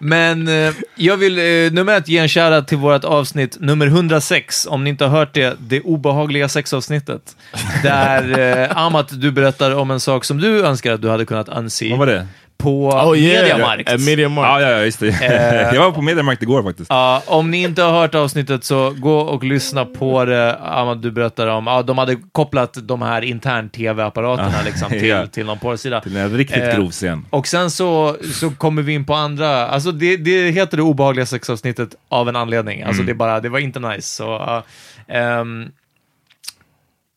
[0.00, 4.66] men eh, jag vill eh, nummer ett ge en shoutout till vårt avsnitt nummer 106.
[4.66, 7.36] Om ni inte har hört det, det obehagliga sexavsnittet.
[7.82, 11.48] Där eh, Amat, du berättar om en sak som du önskar att du hade kunnat
[11.48, 11.90] unsee.
[11.90, 12.26] Vad var det?
[12.64, 13.42] På Oh, yeah.
[13.42, 13.90] Mediamarkt.
[13.90, 14.48] At Mediamarkt.
[14.62, 15.08] Ja, ja, ja, just det.
[15.08, 16.90] Eh, jag var på Mediamarkt igår faktiskt.
[16.90, 20.58] Ja, om ni inte har hört avsnittet så gå och lyssna på det.
[20.62, 25.26] Ahmad, du berättar om, ja, de hade kopplat de här intern-tv-apparaterna Ja, liksom, till, ja.
[25.26, 26.00] till någon porrsida.
[26.00, 27.26] Till en riktigt Eh, grov scen.
[27.30, 31.26] Och sen så, så kommer vi in på andra, alltså det, det heter det obehagliga
[31.26, 32.82] sexavsnittet av en anledning.
[32.82, 33.06] Alltså Mm.
[33.06, 34.08] det är bara, det var inte nice.
[34.16, 34.62] Så, ja.
[35.14, 35.68] Ehm,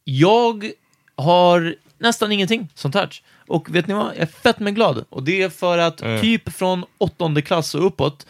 [0.03, 0.71] jag
[1.17, 3.09] har nästan ingenting sånt här.
[3.47, 4.07] Och vet ni vad?
[4.07, 5.05] Jag är fett med glad.
[5.09, 6.21] Och det är för att Mm.
[6.21, 8.25] typ från åttonde klass och uppåt,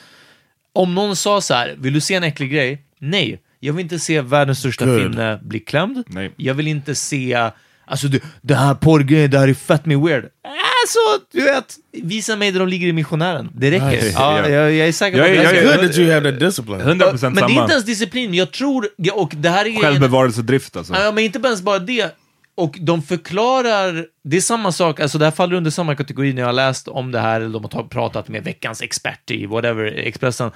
[0.73, 2.81] om någon sa så här, vill du se en äcklig grej?
[2.99, 5.01] Nej, jag vill inte se världens största Good.
[5.01, 6.03] finne bli klämd.
[6.07, 6.31] Nej.
[6.37, 7.49] Jag vill inte se,
[7.85, 10.25] alltså det, det här porrgrejen, det här är fett med weird.
[10.83, 10.99] Alltså,
[11.31, 13.49] du vet, visa mig där de ligger i missionären.
[13.53, 13.85] Det räcker.
[13.91, 14.11] Nice.
[14.13, 14.49] Ja, Ja.
[14.49, 15.43] jag, jag är säker på Jag det.
[15.43, 16.81] jag It's good that you have that discipline.
[16.81, 20.93] 100% Men det är inte ens disciplin, jag tror, och det här är Självbevarelsedrift alltså.
[20.93, 22.15] Ja, men inte ens bara det.
[22.57, 26.41] Och de förklarar, det är samma sak, alltså det här faller under samma kategori när
[26.41, 29.45] jag har läst om det här, eller de har ta- pratat med veckans expert i
[29.45, 30.51] whatever, Expressen.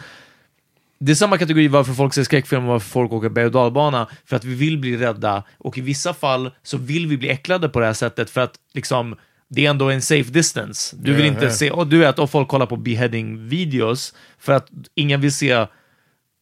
[0.99, 4.07] Det är samma kategori varför folk ser skräckfilm och varför folk åker berg och dalbana,
[4.25, 7.69] för att vi vill bli rädda, och i vissa fall så vill vi bli äcklade
[7.69, 9.15] på det här sättet för att liksom,
[9.49, 10.95] det är ändå en safe distance.
[10.99, 11.51] Du vill Ja, inte ja.
[11.51, 15.65] se, och du vet, och folk kollar på beheading-videos, för att ingen vill se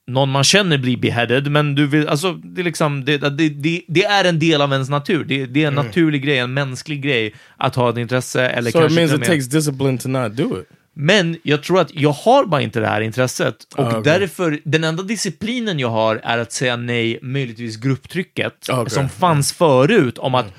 [0.10, 3.82] någon man känner blir beheaded, men du vill, alltså, det är liksom, det, det, det,
[3.88, 5.24] det är en del av ens natur.
[5.26, 8.78] Det, det är en naturlig grej, en mänsklig grej att ha ett intresse, eller So
[8.78, 10.70] it kanske means it och med- takes discipline to not do it.
[10.94, 14.02] Men jag tror att jag har bara inte det här intresset, och Ah, okej.
[14.20, 18.90] därför, den enda disciplinen jag har är att säga nej, möjligtvis grupptrycket, Okej.
[18.90, 20.54] som fanns förut, om att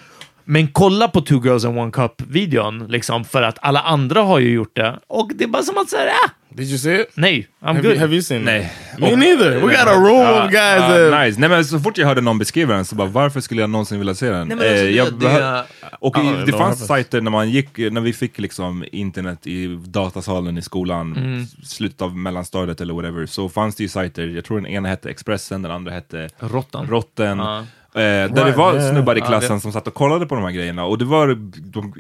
[0.45, 4.51] men kolla på Two Girls and One Cup-videon, liksom, för att alla andra har ju
[4.51, 4.99] gjort det.
[5.07, 7.09] Och det är bara som att säga, ah, Did you see it?
[7.15, 7.93] nej, I'm Have good.
[7.93, 8.73] you, have you seen Nej.
[8.95, 9.01] it?
[9.01, 9.55] Me neither.
[9.55, 11.27] We got a room of guys Ah, that...
[11.27, 11.41] nice.
[11.41, 13.99] Nej men så fort jag hörde någon beskriva den så bara, varför skulle jag någonsin
[13.99, 14.49] vilja se den?
[14.49, 15.65] Nej, men alltså, Eh, det- jag det-
[16.01, 19.67] och i- det det fanns sajter när man gick, när vi fick liksom internet i
[19.85, 21.47] datasalen i skolan, Mm.
[21.65, 25.11] slutet av mellanstadiet eller whatever, så fanns det ju sajter, jag tror den ena hette
[25.11, 26.29] Expressen, den andra hette.
[26.39, 27.39] Rotten.
[27.39, 27.59] Ja.
[27.95, 28.91] Eh, där det Right, var yeah.
[28.93, 31.27] snubbar i klassen det- som satt och kollade på de här grejerna och det var,
[31.73, 31.95] de,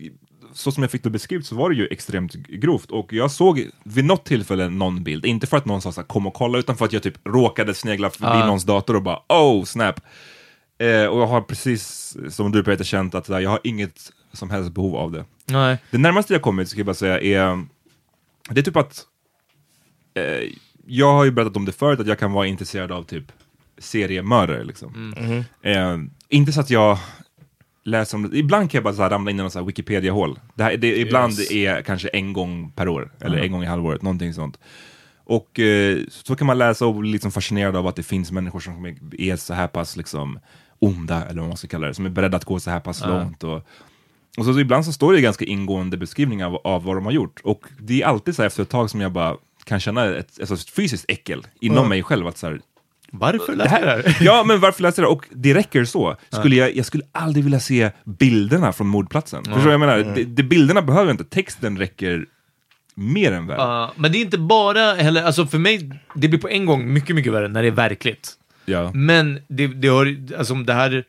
[0.60, 3.68] så som jag fick det beskrivet så var det ju extremt grovt och jag såg
[3.84, 6.58] vid något tillfälle någon bild, inte för att någon sa så här, kom och kolla,
[6.58, 8.46] utan för att jag typ råkade snegla förbi Ja.
[8.46, 10.00] någons dator och bara oh snap.
[10.78, 14.72] Eh, och jag har precis som du Peter känt att jag har inget som helst
[14.72, 15.24] behov av det.
[15.46, 15.78] Nej.
[15.90, 17.66] Det närmaste jag kommit, ska jag bara säga, är
[18.50, 19.02] det är typ att
[20.14, 20.48] eh,
[20.86, 23.32] jag har ju berättat om det förut, att jag kan vara intresserad av typ
[23.78, 25.14] seriemördare liksom.
[25.62, 25.96] Eh,
[26.28, 26.98] inte så att jag
[27.84, 30.38] läser om det, ibland kan jag bara så ramla in i någon så Wikipedia-hål.
[30.54, 31.50] Det här, det, ibland Yes.
[31.52, 34.58] är kanske en gång per år, eller en gång i halvåret, någonting sånt.
[35.24, 38.60] Och eh, så kan man läsa och bli liksom fascinerad av att det finns människor
[38.60, 38.86] som
[39.18, 40.38] är- så här pass liksom
[40.78, 43.06] onda, eller vad man ska kalla det, som är beredda att gå så här pass
[43.06, 43.44] långt.
[43.44, 43.56] Och,
[44.38, 47.12] och så, så ibland så står det ganska ingående beskrivningar av, av vad de har
[47.12, 47.40] gjort.
[47.44, 50.36] Och det är alltid så här efter ett tag som jag bara kan känna ett,
[50.40, 52.26] alltså ett fysiskt äckel inom mig själv.
[52.26, 52.60] Att så här,
[53.12, 55.14] Varför läser jag det här, ja, men varför läser jag det?
[55.14, 56.16] Och det räcker så.
[56.30, 59.44] Skulle jag, jag skulle aldrig vilja se bilderna från mordplatsen.
[59.44, 60.14] Förstår du vad jag menar?
[60.14, 62.26] Det, det, bilderna behöver inte, texten räcker
[62.94, 63.56] mer än väl.
[63.58, 66.92] Ja, men det är inte bara heller, alltså för mig, det blir på en gång
[66.92, 68.32] mycket, mycket värre när det är verkligt.
[68.64, 68.90] Ja.
[68.94, 71.04] Men det, det har, alltså det här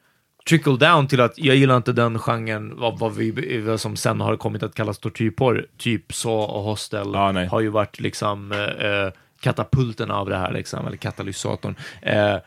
[0.49, 4.22] trickle down till att jag gillar inte den genren, vad, vad vi, vad som sen
[4.22, 7.47] har kommit att kallas tortyrporr, typ så och Hostel, Ja, nej.
[7.47, 11.76] har ju varit liksom eh, katapulten av det här, liksom, eller katalysatorn.
[12.02, 12.38] Eh,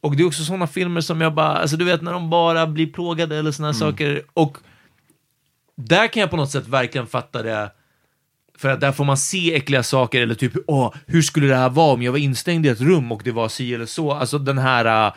[0.00, 2.66] och det är också sådana filmer som jag bara, alltså du vet när de bara
[2.66, 4.22] blir plågade eller sådana saker.
[4.32, 4.58] Och
[5.76, 7.70] där kan jag på något sätt verkligen fatta det.
[8.58, 11.68] För att där får man se äckliga saker eller typ, åh, hur skulle det här
[11.68, 14.12] vara om jag var instängd i ett rum och det var si eller så?
[14.12, 15.14] Alltså den här uh,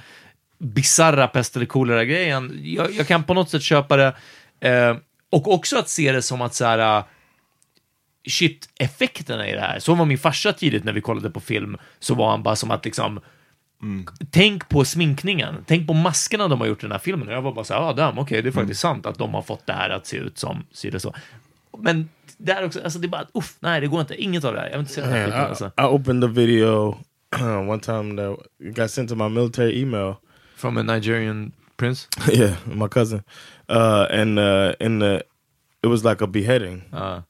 [0.58, 2.60] bisarra pest eller kolera-grejen.
[2.64, 4.16] Jag, jag kan på något sätt köpa det,
[4.60, 4.98] Eh,
[5.32, 7.04] och också att se det som att så här, uh,
[8.30, 9.80] shit, effekterna i det här.
[9.80, 12.72] Så var min farsa tidigt när vi kollade på film, så var han bara som
[12.72, 13.20] att liksom,
[14.32, 17.28] tänk på sminkningen, tänk på maskerna de har gjort i den här filmen.
[17.28, 19.34] Och jag var bara så här, ah, damn, okej, det är faktiskt sant att de
[19.34, 21.16] har fått det här att se ut som, ser det så.
[21.78, 24.60] Men där också, alltså det är bara, uff, nej, det går inte, inget av det
[24.60, 24.66] här.
[24.68, 25.72] Jag vill inte se den här Man, skiten I, alltså.
[25.78, 26.98] I opened the video
[27.70, 28.38] one time that
[28.76, 30.16] got sent to my military email.
[30.56, 32.08] From a Nigerian prince?
[32.34, 33.24] yeah, my cousin.
[33.70, 35.24] Uh, and uh, in the,
[35.84, 36.84] it was like a beheading.
[36.94, 37.22] Uh.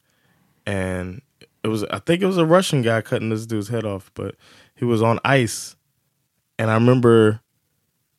[0.66, 1.22] And
[1.64, 4.36] it was, I think it was a Russian guy cutting this dude's head off, but
[4.76, 5.76] he was on ice.
[6.57, 7.41] And I remember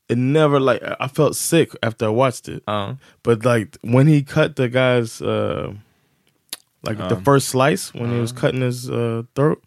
[0.08, 2.62] it never like, I felt sick after I watched it.
[2.66, 2.94] Uh.
[3.22, 5.74] But like when he cut the guy's, uh,
[6.82, 7.24] like the Um.
[7.24, 9.62] first slice, when he was cutting his uh, throat,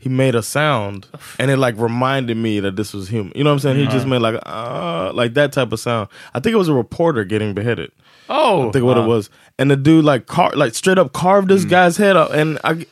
[0.00, 1.06] he made a sound
[1.40, 3.32] and it like reminded me that this was human.
[3.34, 3.76] You know what I'm saying?
[3.78, 6.08] He just made like uh like that type of sound.
[6.34, 7.90] I think it was a reporter getting beheaded.
[8.28, 9.28] Oh, I think what it was.
[9.58, 12.86] And the dude like car like straight up carved this guy's head up and I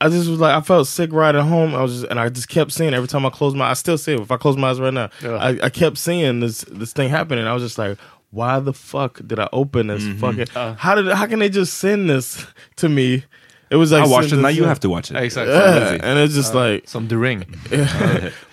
[0.00, 1.74] I just was like I felt sick right at home.
[1.74, 3.96] I was just and I just kept seeing every time I closed my I still
[3.98, 5.08] see it if I close my eyes right now.
[5.22, 7.46] I, I kept seeing this this thing happening.
[7.46, 7.98] I was just like,
[8.30, 10.74] why the fuck did I open this fucking Uh.
[10.74, 12.46] how did how can they just send this
[12.76, 13.24] to me?
[13.70, 15.16] It was like I watched it, now you have to watch it.
[15.16, 15.54] Exactly.
[15.54, 17.44] Yeah, and it's just like Som The Ring.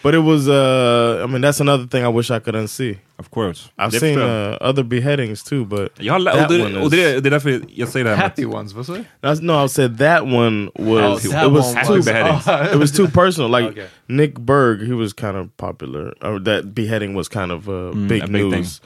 [0.03, 2.97] but it was uh I mean that's another thing I wish I could unsee.
[3.19, 3.69] Of course.
[3.77, 6.77] I've Det seen uh, other beheadings too, but Jag har lä- that och, one det,
[6.79, 8.95] is- och det, det är därför jag säger det här Happy ones, vad sa?
[9.21, 12.47] That's, no, I said that one was Oh, that it was one too was- beheadings.
[12.73, 13.51] it was too personal.
[13.51, 13.87] Like Okay.
[14.07, 16.13] Nick Berg, he was kind of popular.
[16.21, 18.81] Or that beheading was kind of uh, big a big news.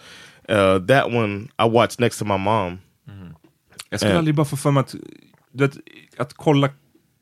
[0.49, 2.79] Uh, that one I watched next to my mom.
[3.89, 4.95] Jag skulle aldrig bara få för mig att,
[5.55, 5.77] du vet,
[6.17, 6.69] att kolla,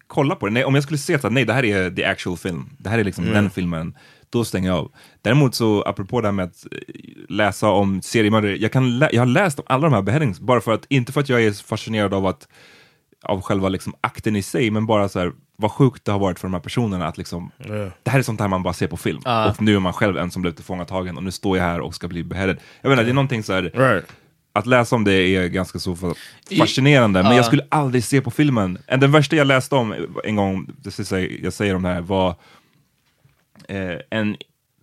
[0.07, 0.51] kolla på det.
[0.53, 2.99] Nej, om jag skulle se att nej, det här är the actual film, det här
[2.99, 3.35] är liksom Mm.
[3.35, 3.95] den filmen,
[4.29, 4.91] då stänger jag av.
[5.21, 6.77] Däremot så, apropå det här med att eh,
[7.29, 10.61] läsa om seriemördare, jag, kan lä- jag har läst om alla de här beheadings, bara
[10.61, 12.47] för att, inte för att jag är fascinerad av att
[13.25, 16.39] av själva liksom akten i sig, men bara så här, vad sjukt det har varit
[16.39, 17.91] för de här personerna att liksom, Yeah.
[18.03, 19.21] det här är sånt här man bara ser på film.
[19.25, 19.49] Ja.
[19.49, 21.95] Och nu är man själv en som blev tillfångatagen och nu står jag här och
[21.95, 22.57] ska bli beheaded.
[22.81, 24.05] Jag vet inte, det är någonting så här, Right.
[24.53, 26.15] Att läsa om det är ganska så fa-
[26.59, 27.35] fascinerande, men Ja.
[27.37, 28.77] jag skulle aldrig se på filmen.
[28.87, 32.01] En- Den värsta jag läste om en gång, det ska jag säger om det här,
[32.01, 32.35] var
[33.67, 34.37] eh, en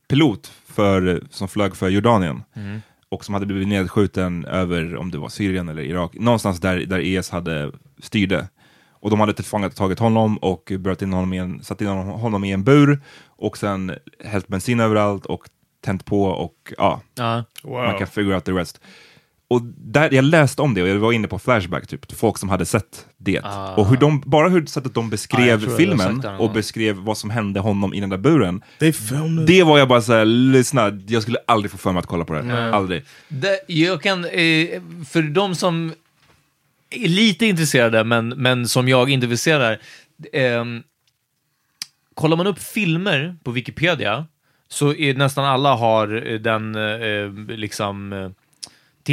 [0.08, 2.80] pilot för, som flög för Jordanien Mm.
[3.08, 6.98] och som hade blivit nedskjuten över, om det var Syrien eller Irak, någonstans där, där
[6.98, 8.48] IS hade styrde.
[9.02, 12.52] Och de hade tillfångatagit honom och bröt in honom i en, satt in honom, i
[12.52, 13.92] en bur och sen
[14.24, 15.48] hällt bensin överallt och
[15.84, 17.44] tänt på och ja, Ja.
[17.64, 18.80] man kan figure out the rest.
[19.50, 22.48] Och där, jag läste om det och jag var inne på Flashback, typ, folk som
[22.48, 23.40] hade sett det.
[23.44, 23.74] Ah.
[23.74, 27.60] Och hur de, bara hur sättet de beskrev har filmen och beskrev vad som hände
[27.60, 28.62] honom i den där buren.
[28.78, 29.46] They filmed it.
[29.46, 32.32] Det var jag bara såhär, lyssna, jag skulle aldrig få för mig att kolla på
[32.32, 32.42] det.
[32.42, 32.70] Nej.
[32.72, 33.04] Aldrig.
[33.28, 35.92] Det, jag kan, eh, för de som
[36.90, 39.80] är lite intresserade, men, men som jag inte vill se där.
[40.32, 40.64] Eh,
[42.14, 44.26] kollar man upp filmer på Wikipedia,
[44.68, 48.30] så är nästan alla har eh, den eh, liksom eh,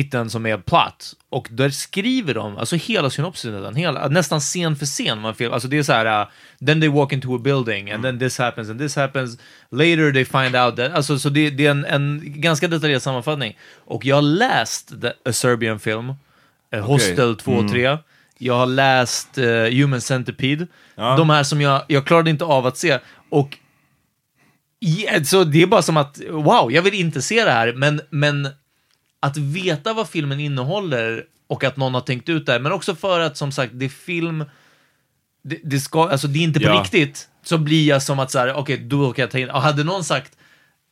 [0.04, 1.14] titeln som är plot.
[1.30, 5.20] Och där skriver de, alltså hela synopsisen, hela, nästan scen för scen.
[5.20, 6.28] Man film, alltså det är så här, uh,
[6.66, 9.38] then they walk into a building and then this happens and this happens.
[9.70, 13.58] Later they find out that, alltså så det, det är en, en ganska detaljerad sammanfattning.
[13.86, 16.14] Och jag har läst the, A Serbian Film,
[16.72, 17.98] eh, Hostel 2 och 3.
[18.38, 20.68] Jag har läst eh, Human Centipede.
[20.96, 23.00] De här som jag, jag klarade inte av att se.
[23.30, 23.58] Och
[24.80, 28.02] Ja, så det är bara som att, wow, jag vill inte se det här, men,
[28.10, 28.48] men
[29.20, 32.96] att veta vad filmen innehåller och att någon har tänkt ut det här, men också
[32.96, 34.46] för att som sagt, det är film,
[35.44, 36.82] det, det, ska, alltså, det är inte på Ja.
[36.82, 39.62] riktigt, så blir jag som att så här, okej, då kan jag ta in, och
[39.62, 40.38] hade någon sagt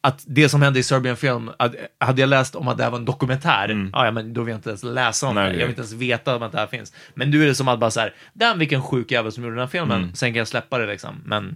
[0.02, 2.92] att det som hände i Serbian Film, att, hade jag läst om att det här
[2.92, 5.50] var en dokumentär, ja, ja, men då vill jag inte ens läsa om Nej, det,
[5.60, 6.94] jag vill inte ens veta om att det här finns.
[7.14, 9.56] Men nu är det som att bara så här, damn vilken sjuk jävel som gjorde
[9.56, 11.56] den här filmen, sen kan jag släppa det liksom, men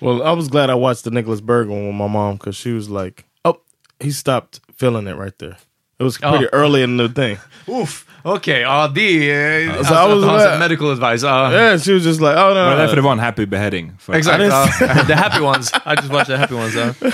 [0.00, 2.72] Well, I was glad I watched the Nicholas Berg one with my mom because she
[2.74, 3.54] was like, "Oh,
[4.04, 5.56] he stopped feeling it right there."
[6.00, 6.58] It was pretty Oh.
[6.60, 7.38] early in the thing.
[7.66, 8.04] Oof.
[8.22, 9.72] okej, ja det är...
[9.72, 11.52] Så Alltså, I was att ha medical advice, ja.
[11.52, 13.06] Yeah, she was just like, "Oh no." Det var no, därför det no.
[13.06, 13.92] var en happy beheading.
[14.00, 15.72] För Exakt, I uh, the happy ones.
[15.86, 16.74] I just watched the happy ones.
[16.74, 16.82] ja.
[16.82, 17.12] Uh.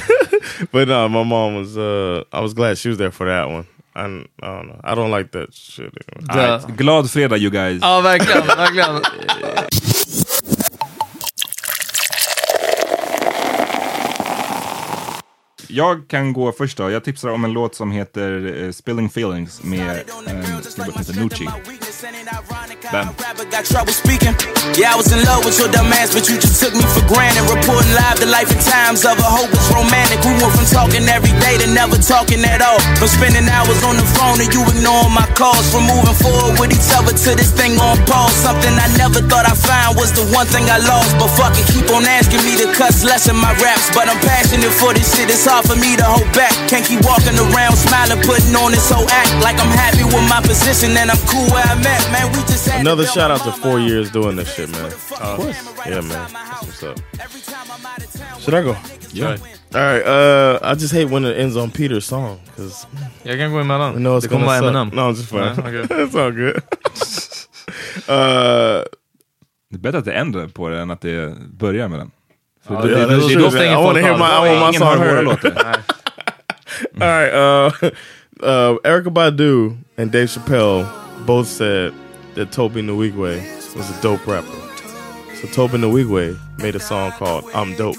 [0.72, 1.76] But no, my mom was.
[1.76, 3.64] uh I was glad she was there for that one.
[3.94, 4.80] And I don't know.
[4.84, 5.92] I don't like that shit.
[6.30, 7.82] Alright, Glad fredag you guys.
[7.82, 9.02] Ja, verkligen, verkligen.
[15.74, 16.90] Jag kan gå först då.
[16.90, 20.98] Jag tipsar om en låt som heter eh, Spilling Feelings med eh, en snubbe som
[20.98, 21.48] heter Nucci.
[22.02, 24.34] Rapper got trouble speaking.
[24.74, 27.06] Yeah, I was in love with your dumb ass, but you just took me for
[27.06, 27.46] granted.
[27.46, 30.18] Reporting live the life and times of a hopeless romantic.
[30.26, 32.82] We went from talking every day to never talking at all.
[32.98, 35.62] From spending hours on the phone and you ignoring my calls.
[35.70, 38.34] From moving forward with each other to this thing on pause.
[38.34, 41.14] Something I never thought I'd find was the one thing I lost.
[41.22, 43.94] But fuck it, keep on asking me to cuss less in my raps.
[43.94, 46.50] But I'm passionate for this shit, it's hard for me to hold back.
[46.66, 49.30] Can't keep walking around smiling, putting on this whole act.
[49.38, 51.91] Like I'm happy with my position and I'm cool where I'm at.
[52.12, 54.84] Man, we just had Another shout out to four years doing this shit, man.
[54.86, 55.56] Of course.
[55.86, 56.08] Yeah, man.
[56.32, 56.98] That's what's up.
[58.40, 58.76] Should I go?
[59.12, 59.36] Yeah.
[59.74, 60.02] All right.
[60.06, 62.86] Uh, I just hate when it ends on Peter's song because
[63.22, 63.94] Jag kan gå emellan.
[63.94, 64.76] I know it's det kommer gonna vara suck.
[64.76, 64.90] Eminem.
[64.94, 65.40] No, I'm just fine.
[65.40, 65.82] Ja, okej.
[66.06, 66.56] it's all good.
[68.08, 68.84] uh,
[69.70, 72.10] Det är bättre att det ändrar på det än att det börjar med den.
[72.66, 74.12] För Ja, det, det- det, det- det, det- då det- stänger I wanna folk hear
[74.12, 74.18] av.
[74.18, 75.24] my- I want my ingen song hör våra heard.
[75.24, 75.82] låtar.
[77.00, 77.34] all right.
[77.34, 77.88] Uh,
[78.48, 80.86] uh, Erica Badu and Dave Chappelle
[81.26, 81.92] both said
[82.34, 84.48] that Toby Nwigwe was a dope rapper.
[85.40, 87.96] So Toby Nwigwe made a song called "I'm Dope"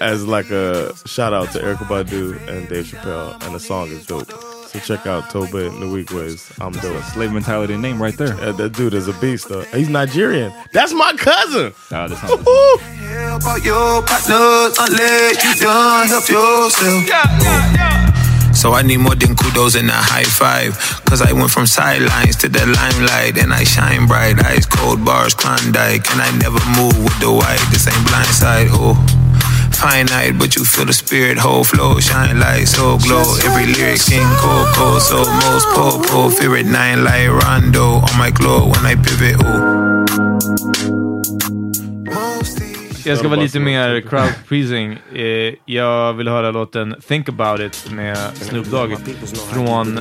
[0.00, 4.06] as like a shout out to Erica Badu and Dave Chappelle, and the song is
[4.06, 4.30] dope.
[4.68, 8.34] So check out Toby Nwigwe's "I'm Dope." Slave mentality name right there.
[8.40, 9.62] Uh, that dude is a beast, though.
[9.72, 10.52] He's Nigerian.
[10.72, 11.72] That's my cousin.
[11.90, 12.44] Ja, det är sant.
[12.44, 12.78] Woo!
[13.28, 18.03] Help out your partners unless you done help yourself.
[18.64, 20.72] So I need more than kudos and a high five.
[21.04, 24.42] Cause I went from sidelines to the limelight and I shine bright.
[24.42, 26.10] Ice cold bars, Klondike.
[26.12, 27.60] And I never move with the white.
[27.68, 28.72] This ain't blindside.
[28.72, 28.96] Oh,
[29.68, 31.36] finite, but you feel the spirit.
[31.36, 33.36] Whole flow, shine light, so glow.
[33.44, 35.02] Every lyric sing cold, cold.
[35.02, 36.30] So most po po.
[36.30, 39.44] Fear it nine like Rondo on my glow when I pivot.
[39.44, 41.13] Oh.
[43.06, 44.92] Jag ska vara lite mer crowd pleasing.
[45.14, 48.96] Eh, jag vill höra låten Think about it med Snoop Dogg
[49.52, 50.00] från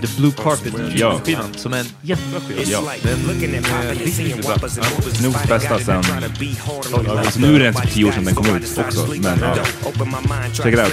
[0.00, 1.20] The Blue Carpet Ja.
[1.24, 2.62] skivan som är en jättebra skiva.
[2.64, 2.82] Ja.
[3.02, 4.68] Den är riktigt, bra.
[5.12, 6.04] Snoops bästa sen...
[7.36, 9.64] Nu är det inte tio år sedan den kom ut också, men ja.
[10.52, 10.92] Check it out.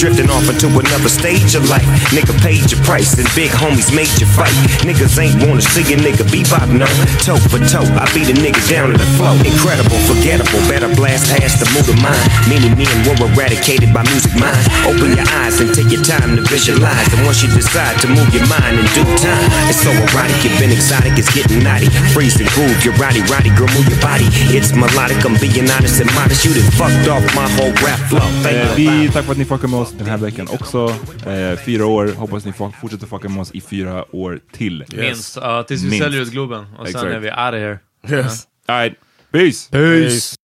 [0.00, 1.86] Drifting off into another stage of life.
[2.16, 4.84] Nigga paid your price and big homies made you fight.
[4.84, 6.86] Niggas ain't wanna see a nigga bebop no
[7.26, 7.86] toe for toe.
[8.02, 9.34] I beat a nigga down to the flow.
[9.52, 12.26] Incredible, forgettable, better blast past the mood of mine.
[12.52, 14.60] Many men were eradicated by music mind.
[14.88, 17.08] Open your eyes and take your time to visualize.
[17.14, 20.58] And once you decide to move your mind in due time, it's so erotic, you've
[20.62, 21.88] been exotic, it's getting naughty.
[22.14, 24.28] Freeze and groove, you're rowdy, rowdy, girl, move your body.
[24.56, 26.44] It's melodic, I'm being honest and modest.
[26.44, 28.26] You done fucked off my whole rap flow.
[28.44, 29.00] Thank Eh, you.
[29.06, 30.78] vi tack för att ni fuckar med oss den här veckan också.
[31.26, 32.12] Eh, fyra år.
[32.16, 34.84] Hoppas ni får fortsätter fucka med oss i fyra år till.
[34.96, 35.36] Minst.
[35.40, 36.04] Ja, tills vi Minst.
[36.04, 36.60] säljer ut Globen.
[36.78, 37.04] Och sen Exakt.
[37.04, 37.78] är vi out of here.
[38.22, 38.46] Yes.
[38.68, 38.98] All right.
[39.34, 39.66] Peace!
[39.66, 40.36] Peace.
[40.36, 40.43] Imagine